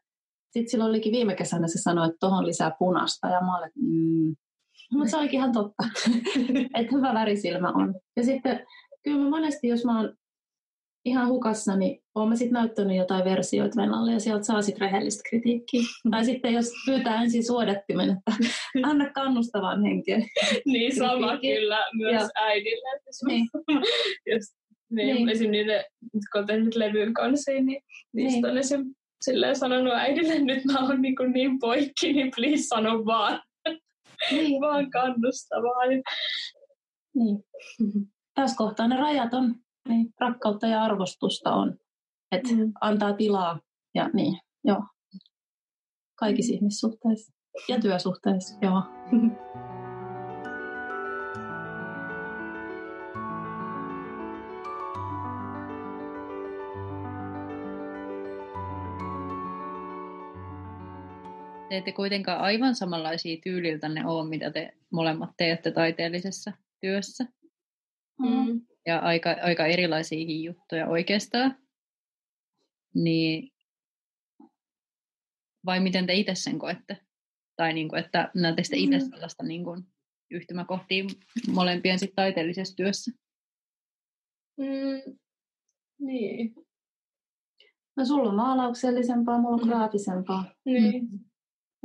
[0.52, 4.36] sit silloin olikin viime kesänä se sanoi, että tohon lisää punasta ja mä olin, mm.
[4.92, 5.84] Mutta se olikin ihan totta,
[6.80, 7.96] että hyvä värisilmä on.
[8.16, 8.66] Ja sitten
[9.04, 10.14] kyllä mä monesti, jos mä oon
[11.06, 15.24] ihan hukassa, niin olen mä sitten näyttänyt jotain versioita Venlalle ja sieltä saa sitten rehellistä
[15.30, 15.82] kritiikkiä.
[16.12, 18.50] tai sitten jos pyytää ensin suodattimen, että
[18.90, 20.18] anna kannustavan henkeä.
[20.66, 22.30] niin sama kyllä myös ja.
[22.36, 23.00] äidille.
[23.28, 23.48] Niin.
[24.32, 24.56] jos,
[24.92, 25.30] niin, niin.
[25.30, 25.52] Esim.
[25.52, 27.82] niiden, kun on tehnyt levyn kanssa, niin
[28.14, 28.46] niistä niin.
[28.46, 28.86] on esim.
[29.22, 33.42] Silleen sanonut äidille, nyt mä oon niin, niin poikki, niin please sano vaan.
[34.32, 34.62] Niin.
[34.62, 35.88] vaan kannustavaa.
[37.16, 37.44] Niin.
[38.34, 39.56] Tässä kohtaa ne rajat on,
[39.88, 41.78] niin rakkautta ja arvostusta on.
[42.32, 42.72] Että mm.
[42.82, 43.60] antaa tilaa
[43.96, 44.84] ja niin, joo.
[46.16, 47.34] Kaikissa ihmissuhteissa
[47.68, 48.82] ja työsuhteissa, joo.
[61.70, 66.52] te ette kuitenkaan aivan samanlaisia tyyliltänne ole, mitä te molemmat teette taiteellisessa
[66.82, 67.26] työssä.
[68.20, 68.62] Mm.
[68.86, 71.58] Ja aika, aika erilaisiakin juttuja oikeastaan.
[72.94, 73.52] Niin,
[75.66, 76.98] vai miten te itse sen koette?
[77.56, 79.10] Tai niin kuin, että näettekö te itse mm.
[79.10, 79.84] sellaista niin kuin,
[80.32, 81.04] yhtymäkohtia
[81.48, 83.12] molempien sit taiteellisessa työssä?
[84.58, 85.18] Mm.
[86.00, 86.56] Niin.
[87.98, 89.68] No sulla on maalauksellisempaa, mulla on mm.
[89.68, 90.46] graafisempaa.
[90.66, 91.04] Niin.
[91.12, 91.20] Mm.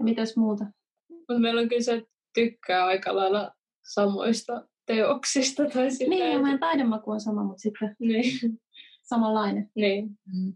[0.03, 0.65] Ja mitäs muuta?
[1.09, 2.03] Mutta meillä on kyllä se
[2.35, 3.55] tykkää aika lailla
[3.95, 5.63] samoista teoksista.
[5.65, 6.43] Tai sitä, niin, että...
[6.43, 8.61] meidän taidemaku on sama, mutta sitten niin.
[9.03, 9.71] samanlainen.
[9.75, 10.11] Niin.
[10.35, 10.55] Mm.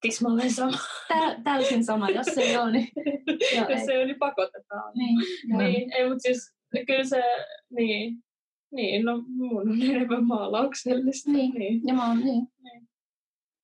[0.00, 0.78] Tismalleen sama.
[1.08, 2.88] Tä, täysin sama, jos se ei ole, niin...
[3.56, 3.86] joo, jos ei.
[3.86, 4.92] se ei ole, niin pakotetaan.
[4.94, 5.18] Niin,
[5.58, 6.54] niin ei, mutta siis
[6.86, 7.22] kyllä se,
[7.70, 8.24] niin,
[8.72, 11.30] niin, no mun on enemmän maalauksellista.
[11.30, 11.80] Niin, niin.
[11.86, 12.48] ja mä oon, niin.
[12.62, 12.88] niin.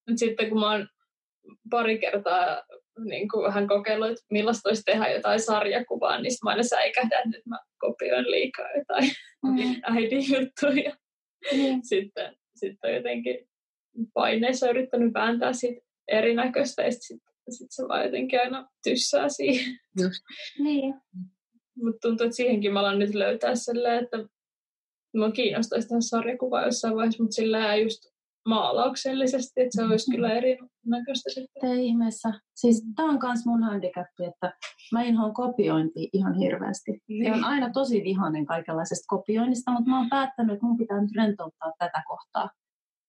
[0.09, 0.89] Mutta sitten kun mä oon
[1.71, 2.63] pari kertaa
[3.05, 7.49] niin kuin vähän kokeillut, että millaista olisi tehdä jotain sarjakuvaa, niin mä aina säikähdän, että
[7.49, 9.11] mä kopioin liikaa jotain
[9.43, 9.81] mm.
[9.83, 10.97] äidin juttuja.
[11.53, 11.81] Mm.
[11.83, 13.49] Sitten, sitten jotenkin
[14.15, 19.79] paineessa yrittänyt vääntää siitä erinäköistä ja sitten sit se vaan jotenkin aina tyssää siihen.
[20.01, 20.25] Just.
[20.59, 20.95] Niin.
[21.77, 24.17] Mutta tuntuu, että siihenkin mä alan nyt löytää silleen, että
[25.17, 28.18] mä kiinnostaisi tehdä sarjakuvaa jossain vaiheessa, mutta sillä just
[28.49, 31.71] maalauksellisesti, että se olisi kyllä erinäköistä sitten.
[31.71, 32.33] Ei ihmeessä.
[32.55, 34.53] Siis tämä on myös mun handicappi, että
[34.93, 37.03] mä inhoan kopiointi ihan hirveästi.
[37.09, 37.25] Niin.
[37.25, 41.17] Ja on aina tosi vihainen kaikenlaisesta kopioinnista, mutta mä oon päättänyt, että mun pitää nyt
[41.17, 42.51] rentouttaa tätä kohtaa.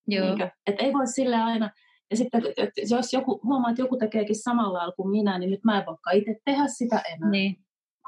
[0.08, 0.26] Joo.
[0.26, 0.50] Niinkö?
[0.68, 1.70] Et ei voi sille aina,
[2.12, 5.64] ja sitten että jos joku, huomaa, että joku tekeekin samalla lailla kuin minä, niin nyt
[5.64, 7.30] mä en voikaan itse tehdä sitä enää.
[7.30, 7.56] Niin.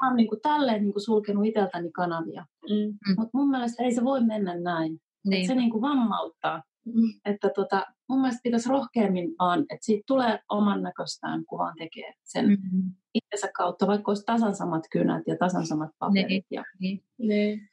[0.00, 2.46] Mä oon niin kuin tälleen niin kuin sulkenut itseltäni kanavia.
[2.70, 3.14] Mm.
[3.16, 4.98] Mutta mun mielestä ei se voi mennä näin.
[5.26, 5.46] Niin.
[5.46, 6.62] se niin kuin vammauttaa.
[6.84, 7.20] Mm.
[7.24, 12.12] Että tota, mun mielestä pitäisi rohkeammin vaan, että siitä tulee oman näköistään, kun vaan tekee
[12.22, 12.92] sen mm-hmm.
[13.14, 16.28] itsensä kautta, vaikka olisi tasan samat kynät ja tasan samat paperit.
[16.28, 16.44] Niin.
[16.50, 16.64] Ja...
[16.80, 17.04] Niin.
[17.18, 17.68] Niin.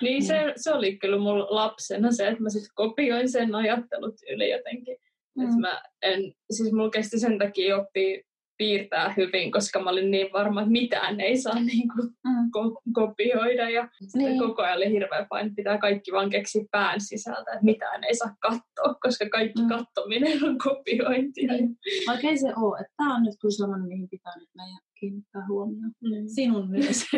[0.00, 4.50] Niin se, se oli kyllä mulla lapsena se, että mä sitten kopioin sen ajattelut yli
[4.50, 4.96] jotenkin.
[5.36, 5.44] Mm.
[5.44, 8.22] Että mä en, siis mulla kesti sen takia oppia
[8.58, 12.50] piirtää hyvin, koska mä olin niin varma, että mitään ei saa niin kuin mm.
[12.56, 13.70] ko- kopioida.
[13.70, 14.38] Ja niin.
[14.38, 18.34] koko ajan oli hirveä paine, pitää kaikki vaan keksiä pään sisältä, että mitään ei saa
[18.40, 19.68] katsoa, koska kaikki mm.
[19.68, 21.52] kattominen on kopiointia.
[21.52, 21.76] Niin.
[22.06, 25.42] Vaikka ei se ole, että tämä on nyt kyllä sellainen, mihin pitää nyt meidän kiinnittää
[25.48, 25.92] huomioon.
[26.00, 26.26] Mm.
[26.34, 27.04] Sinun myös.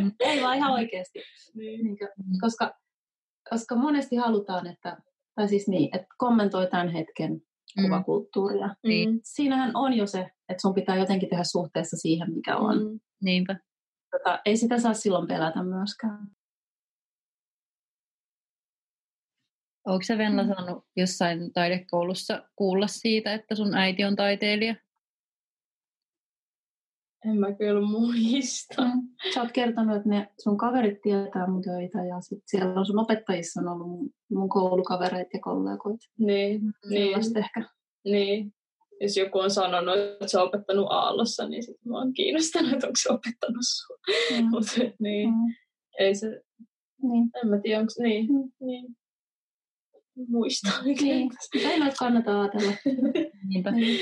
[0.00, 0.12] Mm.
[0.20, 1.18] ei vaan ihan oikeasti.
[1.54, 1.84] Niin.
[1.84, 1.96] Niin,
[2.40, 2.74] koska,
[3.50, 4.96] koska monesti halutaan, että,
[5.34, 7.40] tai siis niin, että kommentoi tämän hetken
[7.76, 7.82] Mm.
[7.82, 8.66] kuvakulttuuria.
[8.66, 9.20] Mm.
[9.24, 12.78] Siinähän on jo se, että sun pitää jotenkin tehdä suhteessa siihen, mikä on.
[12.78, 13.00] Mm.
[13.22, 13.56] Niinpä.
[14.10, 16.28] Tota, ei sitä saa silloin pelätä myöskään.
[19.86, 20.48] Onko se Venla mm.
[20.48, 24.74] saanut jossain taidekoulussa kuulla siitä, että sun äiti on taiteilija?
[27.24, 28.84] En mä kyllä muista.
[28.84, 29.08] Mm.
[29.34, 32.98] Sä oot kertonut, että ne sun kaverit tietää mun töitä ja sit siellä on sun
[32.98, 36.06] opettajissa on ollut mun, mun koulukavereita ja kollegoita.
[36.18, 37.18] Niin, niin.
[37.36, 37.64] ehkä.
[38.04, 38.54] Niin.
[39.00, 42.86] Jos joku on sanonut, että se on opettanut Aallossa, niin sitten mä oon kiinnostanut, että
[42.86, 43.96] onko se opettanut sua.
[44.38, 44.48] Mm.
[44.50, 45.54] Mutta niin, mm.
[45.98, 46.40] ei se,
[47.02, 47.30] niin.
[47.42, 48.50] en mä tiedä, onko niin, mm.
[48.60, 48.96] niin.
[50.28, 51.30] Muista Niin.
[51.54, 52.72] Ei kannata ajatella.
[53.48, 53.70] Niinpä.
[53.70, 54.00] Niin.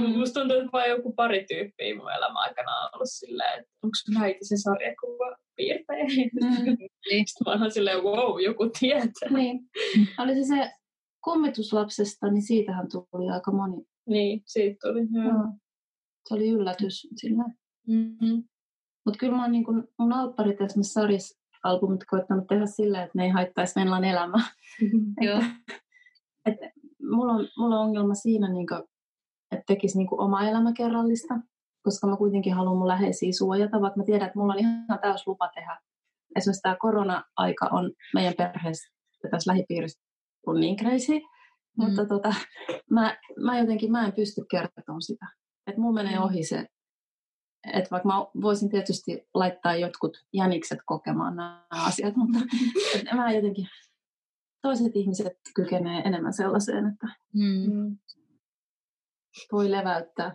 [0.00, 0.18] Mm.
[0.18, 3.92] Musta tuntuu, että vain joku pari tyyppiä mun elämän aikana on ollut silleen, että onko
[3.94, 6.04] sun äiti se sarjakuva piirtäjä?
[6.04, 6.76] Mm.
[7.10, 7.28] Niin.
[7.28, 9.28] Sitten mä oon silleen, wow, joku tietää.
[9.30, 9.60] Niin.
[10.18, 10.70] Oli se se
[11.24, 13.84] kummituslapsesta, niin siitähän tuli aika moni.
[14.06, 15.32] Niin, siitä tuli, joo.
[15.32, 15.52] No.
[16.28, 17.44] Se oli yllätys sillä.
[17.86, 18.44] Mm-hmm.
[19.04, 23.18] Mutta kyllä mä oon niin kun, mun alpparit esimerkiksi sarjassa albumit koittanut tehdä sillä, että
[23.18, 24.48] ne ei haittaisi Venlan elämää.
[25.26, 25.42] Joo.
[26.46, 26.56] et,
[27.10, 28.82] mulla, on, mulla on ongelma siinä, niin kuin,
[29.52, 31.34] että tekisi niin kuin oma elämäkerrallista,
[31.82, 35.26] koska mä kuitenkin haluan mun läheisiä suojata, vaikka mä tiedän, että mulla on ihan täys
[35.26, 35.80] lupa tehdä.
[36.36, 38.92] Esimerkiksi tämä korona-aika on meidän perheessä
[39.30, 40.02] tässä lähipiirissä
[40.46, 41.20] on niin crazy,
[41.78, 41.84] Mm.
[41.84, 42.34] Mutta tota,
[42.90, 45.26] mä, mä jotenkin mä en pysty kertomaan sitä.
[45.66, 46.24] Että mulla menee mm.
[46.24, 46.66] ohi se,
[47.72, 52.38] että vaikka mä voisin tietysti laittaa jotkut jänikset kokemaan nämä asiat, mutta
[53.16, 53.66] mä jotenkin,
[54.62, 57.96] toiset ihmiset kykenee enemmän sellaiseen, että mm.
[59.52, 60.32] Voi leväyttää.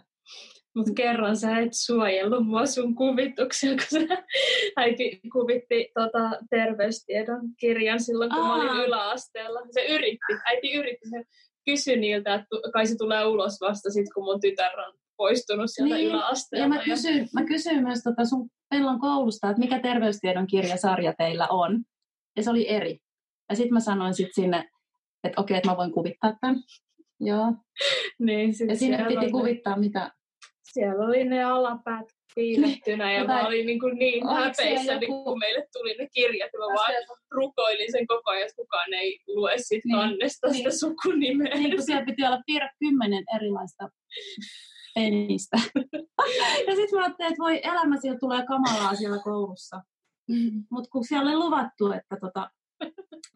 [0.76, 4.24] Mutta kerran sä et suojellut mua sun kuvituksia, kun sä
[4.82, 8.58] äiti kuvitti tota, terveystiedon kirjan silloin, kun Aa.
[8.58, 9.60] mä olin yläasteella.
[9.72, 11.10] Se yritti, äiti yritti.
[11.10, 11.24] Se
[11.66, 15.96] kysyi niiltä, että kai se tulee ulos vasta sit, kun mun tytär on poistunut sieltä
[15.96, 16.08] niin.
[16.08, 16.66] yläasteella.
[16.66, 21.48] Ja mä kysyin, mä kysyin myös tota sun Pellon koulusta, että mikä terveystiedon kirjasarja teillä
[21.48, 21.84] on.
[22.36, 23.00] Ja se oli eri.
[23.50, 24.70] Ja sitten mä sanoin sit sinne,
[25.24, 26.56] että okei, että mä voin kuvittaa tämän.
[27.20, 27.54] Joo.
[28.20, 29.32] niin, ja sinne piti ne...
[29.32, 30.12] kuvittaa, mitä...
[30.64, 32.06] Siellä oli ne alapäät
[32.36, 35.00] piilettynä ja mä olin niin, kuin niin häpeissä, joku...
[35.00, 36.94] niin kun meille tuli ne kirjat ja mä vaan
[37.32, 39.98] rukoilin sen koko ajan, että kukaan ei lue sit niin.
[39.98, 40.58] kannesta niin.
[40.58, 41.56] sitä sukunimeä.
[41.56, 43.90] Niin, kun siellä piti olla piirre kymmenen erilaista
[44.96, 45.58] penistä.
[46.68, 49.82] ja sitten mä ajattelin, että voi elämä siellä tulee kamalaa siellä koulussa.
[50.30, 50.64] Mm.
[50.72, 52.50] Mutta kun siellä oli luvattu, että tota,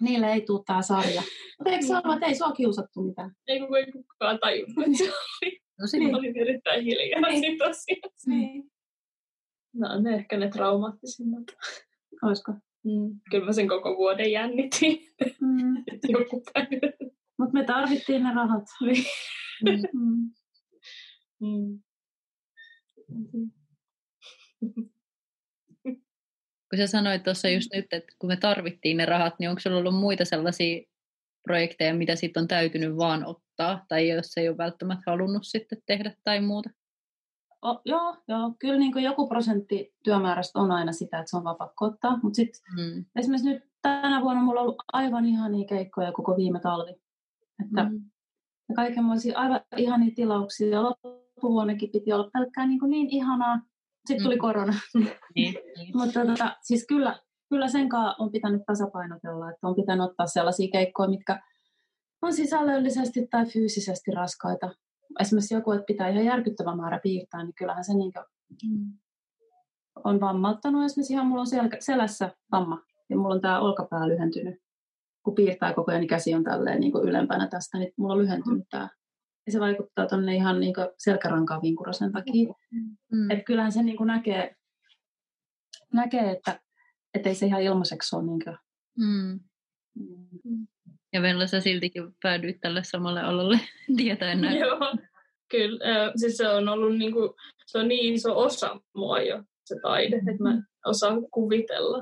[0.02, 1.22] niille ei tule tämä sarja.
[1.58, 3.32] Mutta eikö sanoa, että ei sua kiusattu mitään?
[3.48, 5.62] Ei kun ei kukaan tajunnut, että se oli.
[5.80, 6.16] No se niin.
[6.16, 7.58] oli erittäin hiljaa niin.
[7.58, 8.12] tosiaan.
[8.26, 8.72] Niin.
[9.76, 11.44] No ne ehkä ne traumaattisimmat.
[12.24, 12.52] Olisiko?
[12.84, 13.20] Mm.
[13.32, 15.00] Kyllä mä sen koko vuoden jännitin.
[15.42, 15.84] Mm.
[16.20, 17.12] Joku päivä.
[17.40, 18.64] Mutta me tarvittiin ne rahat.
[19.64, 19.82] Niin.
[19.94, 20.32] Mm.
[21.42, 21.82] Mm.
[26.72, 29.78] Kun sä sanoit tuossa just nyt, että kun me tarvittiin ne rahat, niin onko sulla
[29.78, 30.82] ollut muita sellaisia
[31.44, 36.14] projekteja, mitä sitten on täytynyt vaan ottaa, tai jos ei ole välttämättä halunnut sitten tehdä
[36.24, 36.70] tai muuta?
[37.66, 41.44] O, joo, joo, kyllä niin kuin joku prosentti työmäärästä on aina sitä, että se on
[41.44, 43.06] vaan pakko ottaa, mutta sitten mm.
[43.16, 46.92] esimerkiksi nyt tänä vuonna mulla on ollut aivan ihania keikkoja koko viime talvi.
[47.66, 48.12] Että mm.
[48.76, 53.60] kaikenlaisia aivan ihania tilauksia ja loppuvuonnekin piti olla pelkkää niin, kuin niin ihanaa.
[54.08, 54.42] Sitten tuli mm.
[54.42, 54.74] korona.
[55.36, 55.98] niin, niin.
[55.98, 60.72] Mutta tota, siis kyllä, kyllä sen kanssa on pitänyt tasapainotella, että on pitänyt ottaa sellaisia
[60.72, 61.42] keikkoja, mitkä
[62.22, 64.70] on sisällöllisesti tai fyysisesti raskaita.
[65.20, 68.12] Esimerkiksi joku, että pitää ihan järkyttävä määrä piirtää, niin kyllähän se niin
[68.70, 68.94] mm.
[70.04, 70.86] on vammauttanut.
[70.86, 74.56] Esimerkiksi ihan mulla on sel- selässä vamma ja mulla on tämä olkapää lyhentynyt.
[75.24, 78.20] Kun piirtää koko ajan, niin käsi on tälleen niin kuin ylempänä tästä, niin mulla on
[78.20, 78.90] lyhentynyt tämä
[79.50, 82.54] se vaikuttaa tuonne ihan niin selkärankaan vinkurasen takia.
[83.12, 83.32] Mm.
[83.32, 84.56] Että kyllähän se niin kuin näkee,
[85.94, 86.32] näkee,
[87.14, 88.26] että ei se ihan ilmaiseksi ole.
[88.26, 88.58] Niin kuin.
[88.98, 89.40] Mm.
[90.44, 90.68] Mm.
[91.14, 93.60] Ja Vella, sä siltikin päädyit tälle samalle alalle
[93.98, 94.60] tietäen näin.
[94.60, 94.96] Joo,
[95.52, 96.06] kyllä.
[96.06, 97.30] Äh, siis se on ollut niin kuin,
[97.66, 100.28] se on niin iso osa mua jo, se taide, mm.
[100.28, 102.00] että mä osaan kuvitella,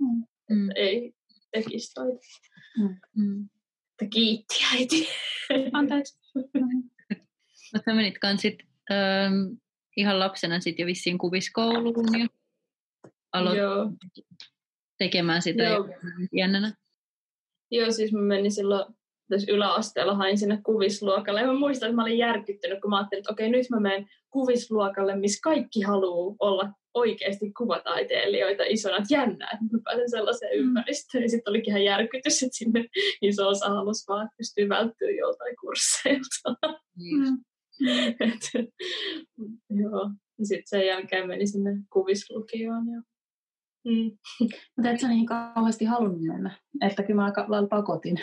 [0.00, 0.22] mm.
[0.50, 1.12] että ei
[1.52, 2.18] tekisi taide.
[2.78, 2.96] Mm.
[3.16, 3.48] Mm.
[4.10, 5.08] Kiitti äiti.
[5.72, 6.25] Anteeksi.
[7.72, 8.58] Mutta menit kansit
[8.90, 9.56] ähm,
[9.96, 12.26] ihan lapsena sitten jo vissiin kuviskouluun ja
[13.32, 13.90] aloit Joo.
[14.98, 15.88] tekemään sitä Joo.
[16.32, 16.72] jännänä.
[17.70, 18.94] Joo, siis mä menin silloin
[19.28, 21.40] tässä yläasteella hain sinne kuvisluokalle.
[21.40, 24.06] Ja mä muistan, että mä olin järkyttynyt, kun mä ajattelin, että okei, nyt mä menen
[24.30, 30.64] kuvisluokalle, missä kaikki haluaa olla oikeasti kuvataiteilijoita isona, että jännää, että mä pääsen sellaiseen mm.
[30.64, 31.22] ympäristöön.
[31.22, 32.84] Ja sitten olikin ihan järkytys, että sinne
[33.22, 36.56] iso osa halusi vaan, että pystyy välttyä joltain kursseilta.
[36.96, 37.38] Mm.
[38.20, 38.68] Et,
[39.70, 40.10] joo.
[40.42, 42.86] Sitten sen jälkeen meni sinne kuvislukioon.
[42.86, 43.02] Ja...
[43.84, 44.18] Mm.
[44.76, 48.16] Mutta et sä niin kauheasti halunnut mennä, että kyllä mä aika lailla pakotin.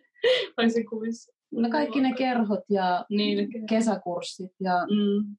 [0.56, 1.32] Vai se kuvissa?
[1.52, 5.36] No kaikki ne kerhot ja niin, kesäkurssit ja mm.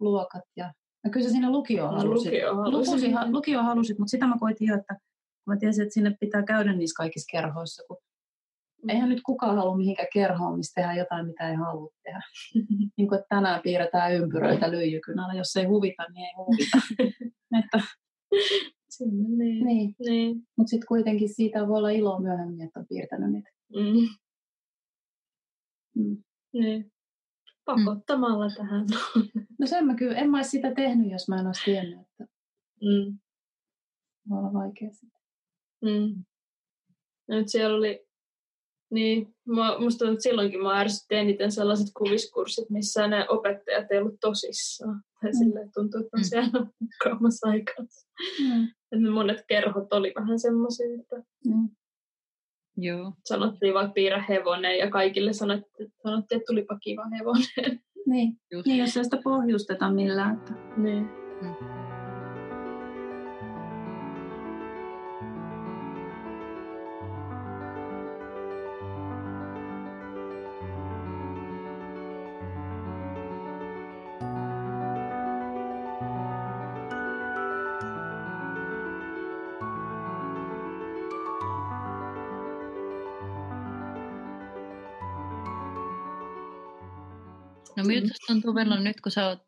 [0.00, 0.72] luokat ja
[1.04, 2.32] No kyllä sä sinne lukioon halusit.
[2.32, 3.12] Lukio halusit.
[3.30, 4.94] Lukio, halusit, mutta sitä mä koitin jo, että
[5.44, 7.96] kun mä tiesin, että sinne pitää käydä niissä kaikissa kerhoissa, kun
[8.82, 8.90] mm.
[8.90, 12.22] eihän nyt kukaan halua mihinkään kerhoon, missä tehdään jotain, mitä ei halua tehdä.
[12.96, 15.34] niin kuin, että tänään piirretään ympyröitä lyijykynällä.
[15.34, 16.78] Jos ei huvita, niin ei huvita.
[17.64, 17.80] että,
[18.88, 19.64] Sinne, niin.
[19.64, 19.94] niin.
[19.98, 20.36] niin.
[20.56, 23.50] Mutta sitten kuitenkin siitä voi olla iloa myöhemmin, että on piirtänyt niitä.
[23.74, 24.08] Mm.
[25.94, 26.22] Mm.
[26.52, 26.93] Niin
[27.64, 28.54] pakottamalla mm.
[28.54, 28.86] tähän.
[29.58, 32.24] No sen mä kyllä, en mä olisi sitä tehnyt, jos mä en olisi tiennyt, että
[32.80, 33.18] mm.
[34.30, 35.18] voi olla vaikea sitä.
[35.82, 36.24] Mm.
[37.28, 38.06] No nyt siellä oli,
[38.90, 43.98] niin, mä, musta tuntuu, että silloinkin mä ärsytti eniten sellaiset kuviskurssit, missä ne opettajat ei
[43.98, 45.02] ollut tosissaan.
[45.20, 45.38] Tai mm.
[45.38, 46.24] silleen tuntuu, että on mm.
[46.24, 46.50] siellä
[46.80, 47.84] mukaamassa aikaa.
[48.40, 48.64] Mm.
[48.64, 51.68] Että monet kerhot oli vähän semmoisia, että mm.
[52.76, 53.12] Joo.
[53.24, 57.80] Sanottiin vaikka piirrä hevonen ja kaikille sanottiin, sanottiin että tulipa kiva hevonen.
[58.06, 60.34] Niin, niin jos ei sitä pohjusteta millään.
[60.36, 60.52] Että...
[60.76, 61.08] Niin.
[61.42, 61.83] Mm.
[87.76, 89.42] No miltä tuntuu Vella nyt, kun sä oot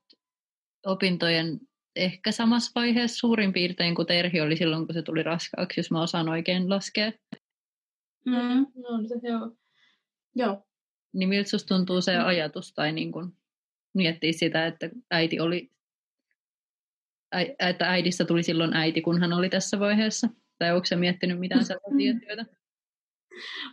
[0.87, 1.61] opintojen
[1.97, 6.03] ehkä samassa vaiheessa suurin piirtein kuin Terhi oli silloin, kun se tuli raskaaksi, jos mä
[6.03, 7.12] osaan oikein laskea.
[8.27, 8.66] Mm.
[8.74, 9.57] No, se, joo.
[10.35, 10.66] Joo.
[11.12, 13.37] Niin miltä susta tuntuu se ajatus tai niin kun
[13.95, 15.70] miettiä sitä, että äiti oli,
[17.35, 20.29] ä, että äidistä tuli silloin äiti, kun hän oli tässä vaiheessa?
[20.59, 22.45] Tai onko se miettinyt mitään sellaisia työtä?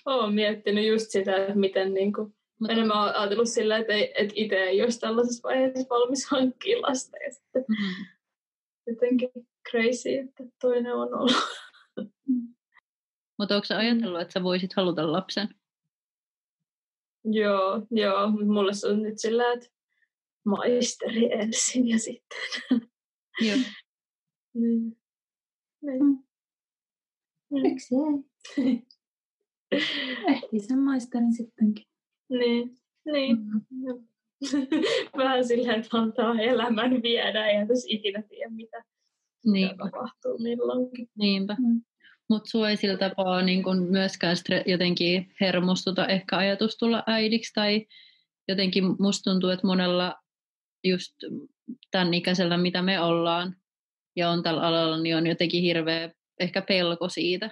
[0.05, 2.73] Olen miettinyt just sitä, että miten niin kuin, Mutta...
[2.73, 7.17] enemmän olen ajatellut sillä, että, että itse ei olisi tällaisessa vaiheessa valmis hankkimaan lasta.
[7.17, 8.05] Ja sitten mm-hmm.
[8.87, 9.29] jotenkin
[9.69, 11.31] crazy, että toinen on ollut.
[13.39, 15.47] Mutta onko sä ajatellut, että sä voisit haluta lapsen?
[17.25, 18.31] Joo, joo.
[18.31, 19.67] Mulle se on nyt sillä, että
[20.45, 22.39] maisteri ensin ja sitten.
[23.41, 23.57] Joo.
[24.53, 24.97] niin.
[25.81, 26.27] Niin.
[27.51, 27.95] Miksi
[28.57, 28.83] ei?
[30.27, 31.92] Ehti sen maisterin sittenkin.
[32.39, 33.37] Niin, niin.
[33.37, 34.07] Mm-hmm.
[35.17, 38.83] Vähän silleen, että antaa elämän viedä, ja jos ikinä tiedä, mitä,
[39.45, 41.09] mitä tapahtuu milloinkin.
[41.17, 41.55] Niinpä.
[41.59, 41.81] Mm.
[42.29, 47.53] Mutta sua ei sillä tapaa niin kun myöskään stre- jotenkin hermostuta ehkä ajatus tulla äidiksi,
[47.53, 47.87] tai
[48.47, 50.15] jotenkin musta tuntuu, että monella
[50.83, 51.13] just
[51.91, 53.55] tämän ikäisellä, mitä me ollaan,
[54.15, 57.49] ja on tällä alalla, niin on jotenkin hirveä ehkä pelko siitä,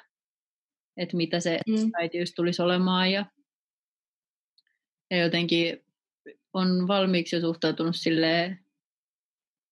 [0.97, 1.91] että mitä se mm.
[1.93, 3.11] äitiys tulisi olemaan.
[3.11, 3.25] Ja,
[5.11, 5.83] ja jotenkin
[6.53, 8.59] on valmiiksi jo suhtautunut silleen,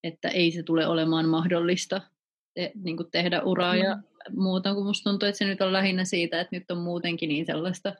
[0.04, 2.00] että ei se tule olemaan mahdollista
[2.54, 3.98] te, niin kuin tehdä uraa ja
[4.30, 7.46] muuta, kun musta tuntuu, että se nyt on lähinnä siitä, että nyt on muutenkin niin
[7.46, 7.94] sellaista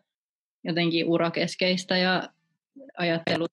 [0.64, 2.28] jotenkin urakeskeistä ja
[2.98, 3.46] ajattelu,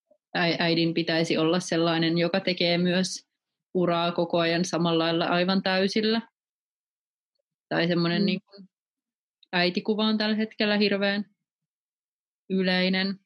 [0.59, 3.27] äidin pitäisi olla sellainen, joka tekee myös
[3.73, 6.21] uraa koko ajan samalla lailla aivan täysillä.
[7.69, 8.25] Tai semmoinen mm.
[8.25, 8.69] niin kuin,
[9.53, 11.25] äitikuva on tällä hetkellä hirveän
[12.49, 13.19] yleinen.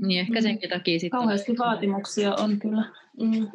[0.00, 0.42] Niin ehkä mm.
[0.42, 1.20] senkin takia sitten...
[1.20, 1.58] Kauheasti on...
[1.58, 2.84] vaatimuksia on kyllä.
[3.20, 3.48] Mm.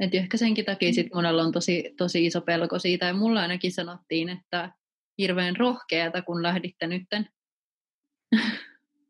[0.00, 3.06] Et ehkä senkin takia sit monella on tosi, tosi iso pelko siitä.
[3.06, 4.72] Ja mulla ainakin sanottiin, että
[5.18, 7.28] hirveän rohkeata, kun lähditte nytten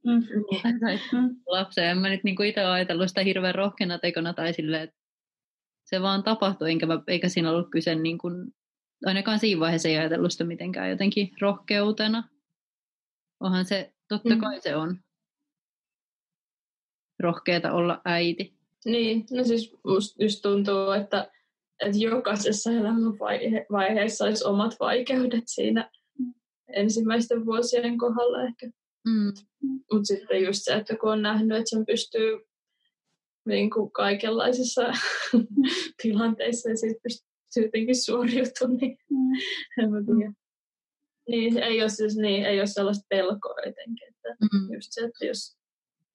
[0.05, 0.13] mm.
[1.13, 1.37] mm.
[1.47, 1.85] lapsen.
[1.85, 4.97] En mä nyt niinku itse ajatellut sitä hirveän rohkeana tekona tai silleen, että
[5.85, 8.55] se vaan tapahtui, enkä, eikä siinä ollut kyse niin kuin
[9.07, 12.29] ainakaan siinä vaiheessa ei ajatellut sitä mitenkään jotenkin rohkeutena.
[13.41, 14.41] Onhan se, totta mm.
[14.41, 14.63] kai mm.
[14.63, 15.04] se on
[17.25, 18.55] rohkeata olla äiti.
[18.85, 21.31] Niin, no siis musta just tuntuu, että,
[21.81, 25.91] että jokaisessa elämänvaiheessa olisi omat vaikeudet siinä
[26.69, 28.67] ensimmäisten vuosien kohdalla ehkä.
[29.07, 29.33] Mm.
[29.93, 32.41] Mutta sitten just se, että kun on nähnyt, että sen pystyy
[33.47, 34.83] niin kuin kaikenlaisissa
[36.03, 39.33] tilanteissa ja siitä pystyy jotenkin suoriutua, niin mm.
[39.83, 40.33] en mä tiedä.
[41.29, 44.09] Niin, ei ole, siis, niin, ei ole sellaista pelkoa jotenkin.
[44.09, 44.75] Että mm.
[44.75, 45.57] Just se, että jos,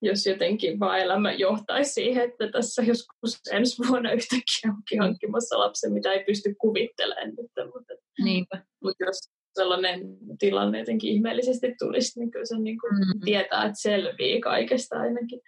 [0.01, 5.93] jos jotenkin vaan elämä johtaisi siihen, että tässä joskus ensi vuonna yhtäkkiä onkin hankkimassa lapsen,
[5.93, 7.71] mitä ei pysty kuvittelemaan nyt.
[7.73, 7.93] Mutta,
[8.23, 8.63] Niinpä.
[8.83, 9.19] mutta jos
[9.53, 13.19] sellainen tilanne jotenkin ihmeellisesti tulisi, niin kyllä se niin kuin mm.
[13.25, 15.41] tietää, että selvii kaikesta ainakin.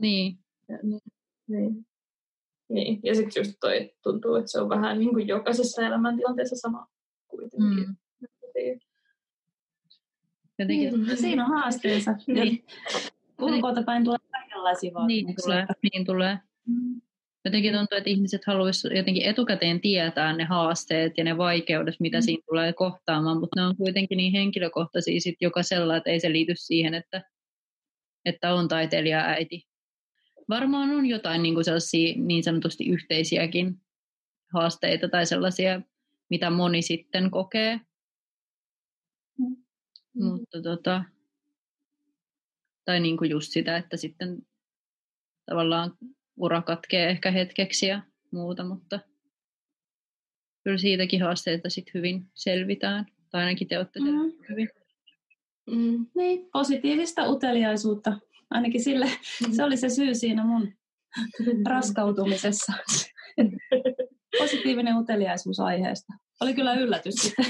[0.00, 0.38] Niin.
[0.68, 1.00] Ja, niin,
[1.48, 1.86] niin.
[2.68, 6.86] Niin, ja sitten just toi tuntuu, että se on vähän niin kuin jokaisessa elämäntilanteessa sama
[7.28, 7.88] kuitenkin.
[7.88, 7.96] Mm.
[10.58, 11.04] Jotenkin.
[11.04, 12.14] Niin, siinä on haasteensa.
[12.26, 12.64] niin.
[13.40, 15.66] Ulkoilta päin tulee kaikenlaisia Niin tulee.
[15.82, 16.38] Niin tulee.
[16.66, 17.00] Mm.
[17.44, 22.22] Jotenkin tuntuu, että ihmiset haluaisivat jotenkin etukäteen tietää ne haasteet ja ne vaikeudet, mitä mm.
[22.22, 26.52] siinä tulee kohtaamaan, mutta ne on kuitenkin niin henkilökohtaisia sit jokaisella, että ei se liity
[26.56, 27.22] siihen, että,
[28.24, 29.66] että on taiteilija äiti
[30.48, 33.80] varmaan on jotain niin, kuin sellaisia niin sanotusti yhteisiäkin
[34.52, 35.80] haasteita tai sellaisia,
[36.30, 37.80] mitä moni sitten kokee.
[39.38, 39.56] Mm.
[40.14, 41.04] Mutta tota,
[42.86, 44.38] tai niin kuin just sitä, että sitten
[45.50, 45.92] tavallaan
[46.36, 49.00] ura katkee ehkä hetkeksi ja muuta, mutta
[50.64, 53.06] kyllä siitäkin haasteita sitten hyvin selvitään.
[53.30, 54.32] Tai ainakin te olette mm.
[54.48, 54.68] hyvin.
[55.70, 56.06] Mm.
[56.14, 58.18] Niin, positiivista uteliaisuutta
[58.50, 59.06] Ainakin sille,
[59.56, 60.72] se oli se syy siinä mun
[61.68, 62.72] raskautumisessa.
[64.38, 66.12] Positiivinen uteliaisuus aiheesta.
[66.40, 67.46] Oli kyllä yllätys sitten.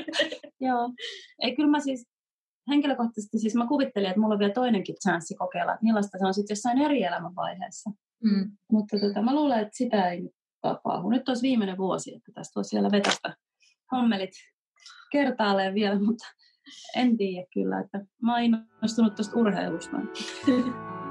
[0.68, 0.90] Joo.
[1.42, 2.06] Ei, kyllä mä siis
[2.68, 6.34] henkilökohtaisesti siis mä kuvittelin, että mulla on vielä toinenkin chanssi kokeilla, että millaista se on
[6.34, 7.90] sitten jossain eri elämänvaiheessa.
[8.24, 8.50] Mm.
[8.72, 11.08] Mutta tota, mä luulen, että sitä ei nyt tapahdu.
[11.08, 13.36] Nyt olisi viimeinen vuosi, että tästä voisi vielä vetästä
[13.92, 14.30] hommelit
[15.12, 16.26] kertaalleen vielä, mutta
[16.96, 19.96] en tiedä kyllä, että mä oon innostunut tuosta urheilusta.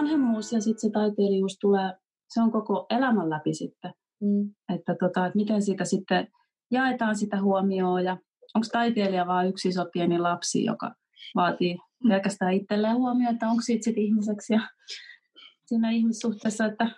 [0.00, 1.92] Vanhemmuus ja sitten se taiteilijuus tulee
[2.28, 3.94] se on koko elämän läpi sitten.
[4.20, 4.54] Mm.
[4.74, 6.28] Että, tota, että miten siitä sitten
[6.70, 8.16] jaetaan sitä huomioon ja
[8.54, 10.94] onko taiteilija vain yksi iso pieni lapsi, joka
[11.34, 11.78] vaatii
[12.08, 14.60] pelkästään itselleen huomioon, että onko siitä sitten ihmiseksi ja
[15.66, 16.90] siinä ihmissuhteessa, että,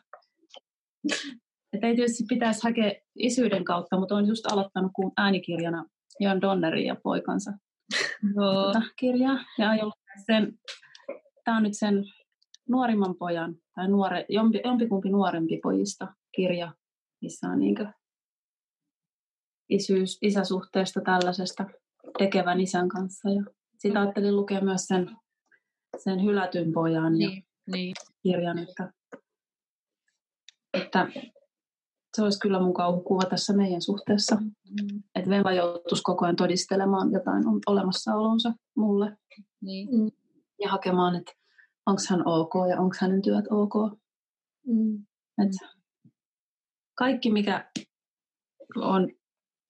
[1.72, 5.84] että ei tietysti pitäisi hakea isyyden kautta, mutta on just aloittanut kuin äänikirjana
[6.20, 7.52] Jan Donnerin ja poikansa
[8.34, 9.44] tuota, kirjaa.
[9.58, 9.92] Ja aion
[10.26, 10.52] sen,
[11.44, 12.04] tämä on nyt sen
[12.72, 16.72] nuorimman pojan, tai nuore, jompi, jompikumpi nuorempi pojista kirja,
[17.20, 17.76] missä on niin
[19.68, 21.66] isyys, isäsuhteesta tällaisesta
[22.18, 23.28] tekevän isän kanssa.
[23.28, 23.42] Ja
[23.78, 25.16] sitä ajattelin lukea myös sen,
[25.98, 27.94] sen hylätyn pojan niin, ja niin.
[28.22, 28.92] kirjan, että,
[30.74, 31.08] että
[32.16, 34.36] se olisi kyllä mun kauhukuva tässä meidän suhteessa.
[34.36, 35.02] Mm.
[35.14, 39.16] Että Veva joutuisi koko ajan todistelemaan jotain olemassaolonsa mulle.
[39.60, 39.88] Niin.
[39.90, 40.10] Mm.
[40.60, 41.32] Ja hakemaan, että
[41.86, 43.74] onko hän ok ja onko hänen työt ok.
[44.66, 45.06] Mm.
[45.42, 45.52] Et
[46.94, 47.70] kaikki, mikä
[48.76, 49.08] on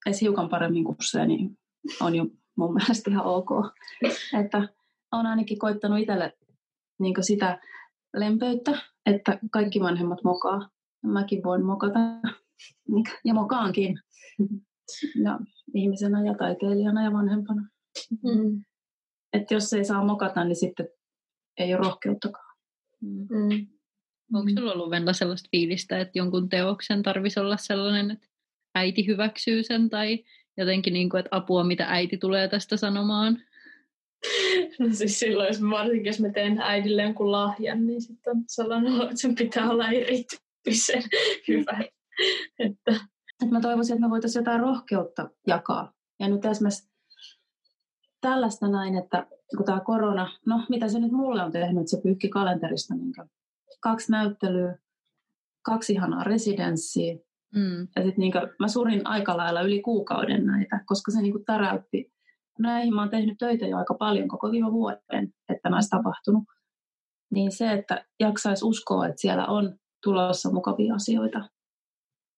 [0.05, 1.57] edes hiukan paremmin kuin se, niin
[2.01, 3.49] on jo mun mielestä ihan ok.
[4.39, 4.69] Että
[5.11, 6.37] olen ainakin koittanut itselle
[6.99, 7.59] niin sitä
[8.13, 10.69] lempeyttä, että kaikki vanhemmat mokaa.
[11.03, 11.99] Mäkin voin mokata.
[13.25, 13.99] Ja mokaankin.
[15.23, 15.39] Ja
[15.73, 17.69] ihmisenä ja taiteilijana ja vanhempana.
[18.11, 18.63] Mm.
[19.33, 20.87] Että jos ei saa mokata, niin sitten
[21.57, 22.55] ei ole rohkeuttakaan.
[23.01, 23.27] Mm.
[23.29, 23.67] mm.
[24.33, 28.27] Onko sinulla ollut Venla sellaista fiilistä, että jonkun teoksen tarvitsisi olla sellainen, että
[28.75, 30.23] äiti hyväksyy sen tai
[30.57, 33.41] jotenkin, niin kuin, että apua, mitä äiti tulee tästä sanomaan?
[34.79, 39.01] No siis silloin, jos varsinkin jos mä teen äidille jonkun lahjan, niin sitten on sellainen,
[39.01, 41.03] että sen pitää olla erityisen
[41.47, 41.79] hyvä.
[42.59, 42.95] että.
[43.43, 45.93] Et mä toivoisin, että me voitaisiin jotain rohkeutta jakaa.
[46.19, 46.89] Ja nyt esimerkiksi
[48.21, 49.27] tällaista näin, että
[49.57, 53.13] kun tämä korona, no mitä se nyt mulle on tehnyt, se pyyhki kalenterista niin
[53.79, 54.77] kaksi näyttelyä,
[55.61, 57.17] kaksi ihanaa residenssiä.
[57.55, 57.87] Mm.
[57.95, 62.13] Ja sitten niin mä surin aika lailla yli kuukauden näitä, koska se niin täräytti.
[62.59, 66.43] Näihin mä oon tehnyt töitä jo aika paljon koko viime vuoden, että mä olisi tapahtunut.
[67.31, 71.49] Niin se, että jaksaisi uskoa, että siellä on tulossa mukavia asioita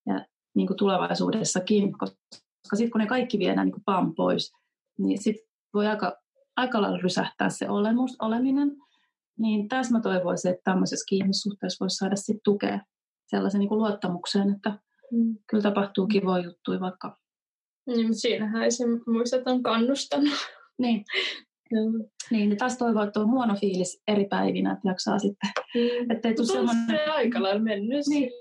[0.06, 4.54] ja niin kuin tulevaisuudessakin, koska sitten kun ne kaikki viedään niin kuin pam pois,
[4.98, 6.18] niin sitten voi aika,
[6.56, 8.72] aika lailla rysähtää se olemus, oleminen.
[9.40, 12.80] Niin tässä mä toivoisin, että tämmöisessä ihmissuhteessa voisi saada sit tukea
[13.28, 14.70] sellaisen niin kuin luottamukseen, että
[15.12, 15.38] mm.
[15.48, 17.18] kyllä tapahtuu kivoja juttuja vaikka.
[17.88, 20.34] Niin, siinähän se muista, että on kannustanut.
[20.78, 21.06] Niin.
[21.72, 22.06] Mm.
[22.32, 25.50] Niin, niin taas toivoo, että on huono fiilis eri päivinä, että jaksaa sitten.
[25.76, 26.12] Mm.
[26.12, 26.86] Että ei tule semmoinen...
[26.88, 28.32] se aika lailla mennyt niin.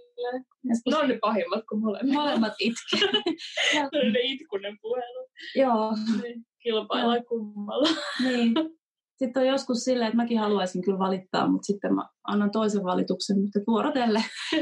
[0.90, 2.14] Ne on ne pahimmat kuin molemmat.
[2.14, 3.06] Molemmat itke.
[4.12, 5.28] ne itkunen puhelu.
[5.54, 5.92] Joo.
[6.22, 7.88] Niin, kilpailla kummalla.
[8.22, 8.54] Niin.
[9.18, 13.40] Sitten on joskus silleen, että mäkin haluaisin kyllä valittaa, mutta sitten mä annan toisen valituksen,
[13.40, 14.24] mutta vuorotelle.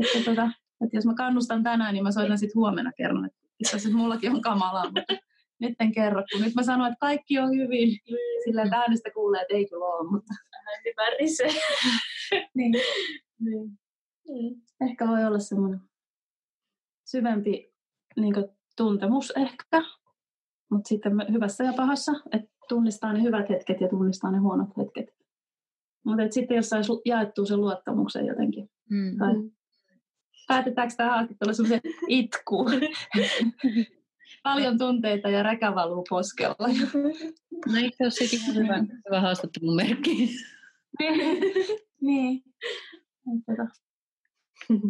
[0.00, 0.50] että, tota,
[0.84, 4.30] että jos mä kannustan tänään, niin mä soitan sitten huomenna kerran, että itse asiassa mullakin
[4.30, 5.14] on kamalaa, mutta
[5.60, 7.88] nyt en kerro, kun nyt mä sanoin, että kaikki on hyvin.
[7.88, 8.42] Niin.
[8.44, 10.34] Sillä että äänestä kuulee, että ei kyllä ole, mutta...
[10.54, 11.48] Ääni värisee.
[12.54, 12.72] niin.
[13.40, 13.70] niin.
[14.28, 14.62] Mm.
[14.88, 15.80] Ehkä voi olla semmoinen
[17.04, 17.74] syvempi
[18.16, 18.34] niin
[18.76, 19.82] tuntemus ehkä,
[20.74, 25.14] mutta sitten hyvässä ja pahassa, että tunnistaa ne hyvät hetket ja tunnistaa ne huonot hetket.
[26.04, 28.70] Mutta sitten jos saisi jaettua sen luottamuksen jotenkin.
[28.90, 29.18] Mm.
[29.18, 29.34] Tai
[30.48, 32.66] päätetäänkö tämä haastattelu semmoisen itku?
[34.42, 36.68] Paljon tunteita ja räkä valuu poskella.
[37.72, 40.30] No eikö se ole ihan hyvä, hyvä haastattelun merkki?
[42.00, 42.42] niin.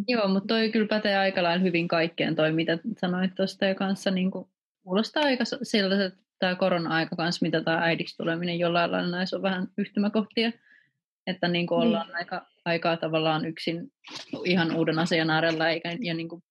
[0.07, 4.11] Joo, mutta toi kyllä pätee aika lailla hyvin kaikkeen toi, mitä sanoit tuosta ja kanssa
[4.11, 4.47] niin kuin,
[4.85, 9.41] kuulostaa aika siltä, että tämä korona-aika kanssa, mitä tämä äidiksi tuleminen jollain lailla näissä on
[9.41, 10.51] vähän yhtymäkohtia,
[11.27, 12.15] että niin kuin ollaan niin.
[12.15, 13.91] aika, aikaa tavallaan yksin
[14.45, 16.43] ihan uuden asian äärellä eikä ja niin kuin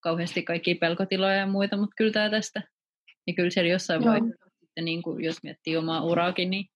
[0.00, 2.62] kauheasti kaikkia pelkotiloja ja muita, mutta kyllä tämä tästä,
[3.26, 4.12] niin kyllä siellä jossain Joo.
[4.12, 6.66] vaiheessa, sitten niin kuin, jos miettii omaa uraakin, niin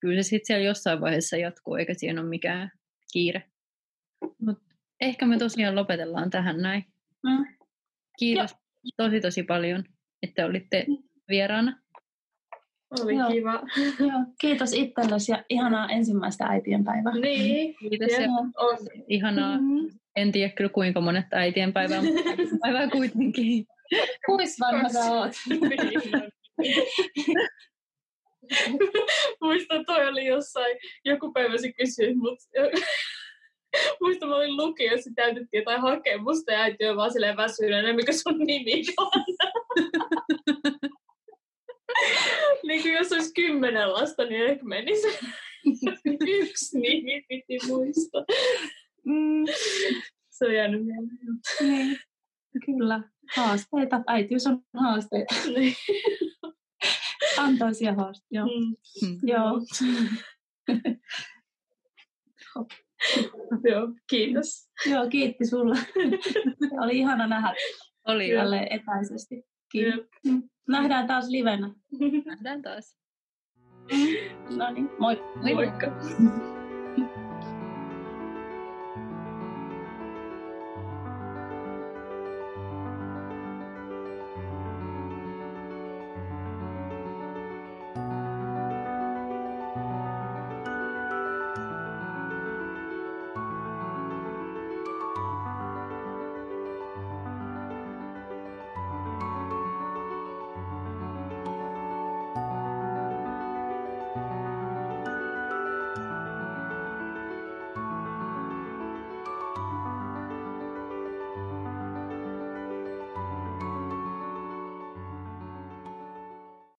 [0.00, 2.70] kyllä se sitten siellä jossain vaiheessa jatkuu, eikä siinä ole mikään
[3.12, 3.42] kiire.
[4.42, 6.84] Mutta ehkä me tosiaan lopetellaan tähän näin.
[7.22, 7.46] Mm.
[8.18, 9.08] Kiitos Joo.
[9.08, 9.84] tosi tosi paljon,
[10.22, 10.86] että olitte
[11.28, 11.76] vieraana.
[13.00, 13.30] Oli Joo.
[13.30, 13.62] kiva.
[14.00, 14.24] Joo.
[14.40, 17.14] Kiitos itsellesi ja ihanaa ensimmäistä äitienpäivää.
[17.14, 18.12] Niin, kiitos.
[18.12, 18.78] Ja on.
[19.08, 19.58] Ihanaa.
[19.58, 19.88] Mm-hmm.
[20.16, 22.22] En tiedä kyllä kuinka monet äitienpäivää, mutta
[22.62, 23.66] päivää kuitenkin.
[24.26, 25.32] Kuis vanha sä oot?
[29.42, 32.44] Muista toi oli jossain, joku päivä se kysyi, mutta
[34.00, 38.38] Muista mä olin lukiossa, täytettiin jotain hakemusta ja äiti on vaan silleen väsyneenä, mikä sun
[38.38, 39.24] nimi on.
[42.66, 45.08] niin kuin jos olisi kymmenen lasta, niin ehkä menisi
[46.40, 48.24] yksi nimi piti muistaa.
[49.04, 49.44] Mm,
[50.30, 51.18] Se on jäänyt mieleen.
[51.60, 51.98] niin,
[52.66, 53.02] kyllä.
[53.36, 54.00] Haasteita.
[54.06, 55.34] Äitiys on haasteita.
[55.46, 55.74] Niin.
[57.38, 58.26] Antoisia haasteita.
[58.30, 58.46] Joo.
[58.46, 58.76] Mm.
[59.08, 59.18] Mm.
[59.22, 59.60] Joo.
[63.70, 64.68] Joo, kiitos.
[64.90, 65.76] Joo, kiitti sulle.
[66.84, 67.54] Oli ihana nähdä
[68.06, 69.44] Oli tälle etäisesti.
[69.72, 70.00] Kiitos.
[70.24, 70.44] Jep.
[70.68, 71.70] Nähdään taas livenä.
[72.26, 72.96] Nähdään taas.
[74.56, 75.22] No niin, moi.
[75.42, 75.54] Moi.
[75.54, 75.86] Moikka.